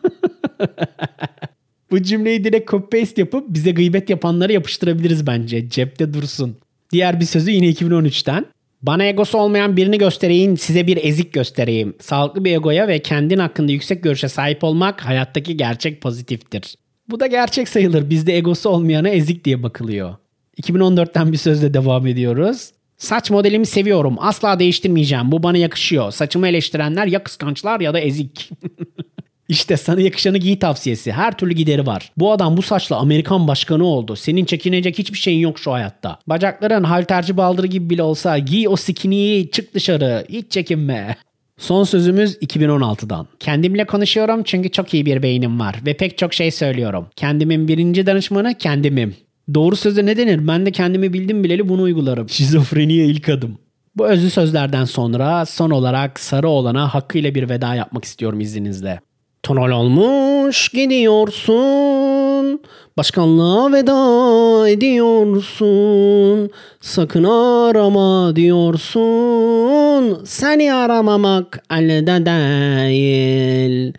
Bu 1.91 2.03
cümleyi 2.03 2.45
direkt 2.45 2.71
copy 2.71 2.99
paste 2.99 3.23
yapıp 3.23 3.45
bize 3.49 3.71
gıybet 3.71 4.11
yapanları 4.11 4.53
yapıştırabiliriz 4.53 5.27
bence. 5.27 5.71
Cepte 5.71 6.15
dursun. 6.15 6.57
Diğer 6.93 7.21
bir 7.21 7.25
sözü 7.25 7.51
yine 7.51 7.67
2013'ten. 7.67 8.47
Bana 8.83 9.05
egosu 9.05 9.39
olmayan 9.39 9.77
birini 9.77 9.99
göstereyim, 9.99 10.57
size 10.57 10.87
bir 10.87 10.99
ezik 11.05 11.33
göstereyim. 11.33 11.95
Sağlıklı 12.01 12.45
bir 12.45 12.53
egoya 12.53 12.89
ve 12.89 12.99
kendin 12.99 13.39
hakkında 13.39 13.73
yüksek 13.73 14.03
görüşe 14.03 14.29
sahip 14.29 14.65
olmak 14.65 15.01
hayattaki 15.07 15.57
gerçek 15.57 16.01
pozitiftir. 16.01 16.75
Bu 17.11 17.21
da 17.21 17.27
gerçek 17.27 17.69
sayılır. 17.69 18.11
Bizde 18.11 18.37
egosu 18.37 18.69
olmayana 18.69 19.09
ezik 19.09 19.45
diye 19.45 19.63
bakılıyor. 19.63 20.15
2014'ten 20.61 21.33
bir 21.33 21.37
sözle 21.37 21.75
devam 21.75 22.07
ediyoruz. 22.07 22.71
Saç 22.97 23.31
modelimi 23.31 23.67
seviyorum. 23.67 24.17
Asla 24.21 24.59
değiştirmeyeceğim. 24.59 25.33
Bu 25.33 25.43
bana 25.43 25.57
yakışıyor. 25.59 26.13
Saçımı 26.13 26.49
eleştirenler 26.49 27.07
ya 27.07 27.23
kıskançlar 27.25 27.81
ya 27.81 27.95
da 27.95 28.01
ezik. 28.01 28.51
İşte 29.49 29.77
sana 29.77 30.01
yakışanı 30.01 30.39
giy 30.39 30.59
tavsiyesi. 30.59 31.13
Her 31.13 31.37
türlü 31.37 31.55
gideri 31.55 31.87
var. 31.87 32.13
Bu 32.17 32.33
adam 32.33 32.57
bu 32.57 32.63
saçla 32.63 32.97
Amerikan 32.97 33.49
başkanı 33.49 33.85
oldu. 33.85 34.17
Senin 34.17 34.45
çekinecek 34.45 34.99
hiçbir 34.99 35.19
şeyin 35.19 35.41
yok 35.41 35.59
şu 35.59 35.73
hayatta. 35.73 36.19
Bacakların 36.27 36.85
halterci 36.85 37.37
baldırı 37.37 37.67
gibi 37.67 37.91
bile 37.91 38.03
olsa 38.03 38.39
giy 38.39 38.69
o 38.69 38.77
skinny'yi 38.77 39.51
çık 39.51 39.75
dışarı. 39.75 40.27
Hiç 40.29 40.53
çekinme. 40.53 41.17
Son 41.59 41.85
sözümüz 41.85 42.37
2016'dan. 42.37 43.27
Kendimle 43.41 43.85
konuşuyorum 43.85 44.43
çünkü 44.43 44.71
çok 44.71 44.95
iyi 44.95 45.07
bir 45.07 45.23
beynim 45.23 45.61
var 45.61 45.77
ve 45.87 45.97
pek 45.97 46.19
çok 46.19 46.35
şey 46.35 46.51
söylüyorum. 46.51 47.07
Kendimin 47.17 47.69
birinci 47.69 48.07
danışmanı 48.07 48.59
kendimim. 48.59 49.15
Doğru 49.55 49.77
sözde 49.77 50.07
ne 50.07 50.17
denir? 50.17 50.49
Ben 50.49 50.67
de 50.67 50.73
kendimi 50.73 51.13
bildim 51.13 51.45
bileli 51.45 51.69
bunu 51.69 51.83
uygularım. 51.83 52.29
Şizofreniye 52.29 53.07
ilk 53.07 53.29
adım. 53.29 53.59
Bu 53.97 54.07
özlü 54.07 54.31
sözlerden 54.31 54.85
sonra 54.85 55.47
son 55.47 55.71
olarak 55.71 56.21
sarı 56.21 56.49
olana 56.49 56.95
hakkıyla 56.95 57.35
bir 57.35 57.49
veda 57.49 57.75
yapmak 57.75 58.05
istiyorum 58.05 58.41
izninizle. 58.41 59.01
Tonol 59.43 59.71
olmuş 59.71 60.69
gidiyorsun. 60.69 62.61
Başkanlığa 62.97 63.73
veda 63.73 64.69
ediyorsun. 64.69 66.51
Sakın 66.81 67.25
arama 67.25 68.37
diyorsun. 68.37 70.25
Seni 70.25 70.75
aramamak 70.75 71.65
elde 71.71 72.27
değil. 72.27 73.95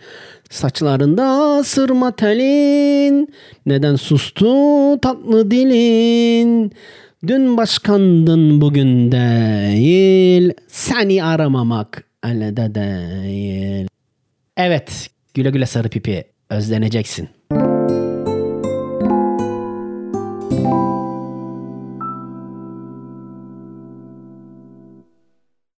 Saçlarında 0.54 1.64
sırma 1.64 2.16
telin. 2.16 3.34
Neden 3.66 3.96
sustu 3.96 4.48
tatlı 5.02 5.52
dilin? 5.52 6.72
Dün 7.28 7.58
başkandın 7.58 8.62
bugün 8.62 9.12
değil. 9.12 10.54
Seni 10.68 11.24
aramamak 11.24 12.04
elde 12.26 12.76
değil. 12.76 13.88
Evet, 14.58 15.10
güle 15.34 15.50
güle 15.50 15.66
sarı 15.66 15.90
pipi. 15.90 16.24
Özleneceksin. 16.50 17.30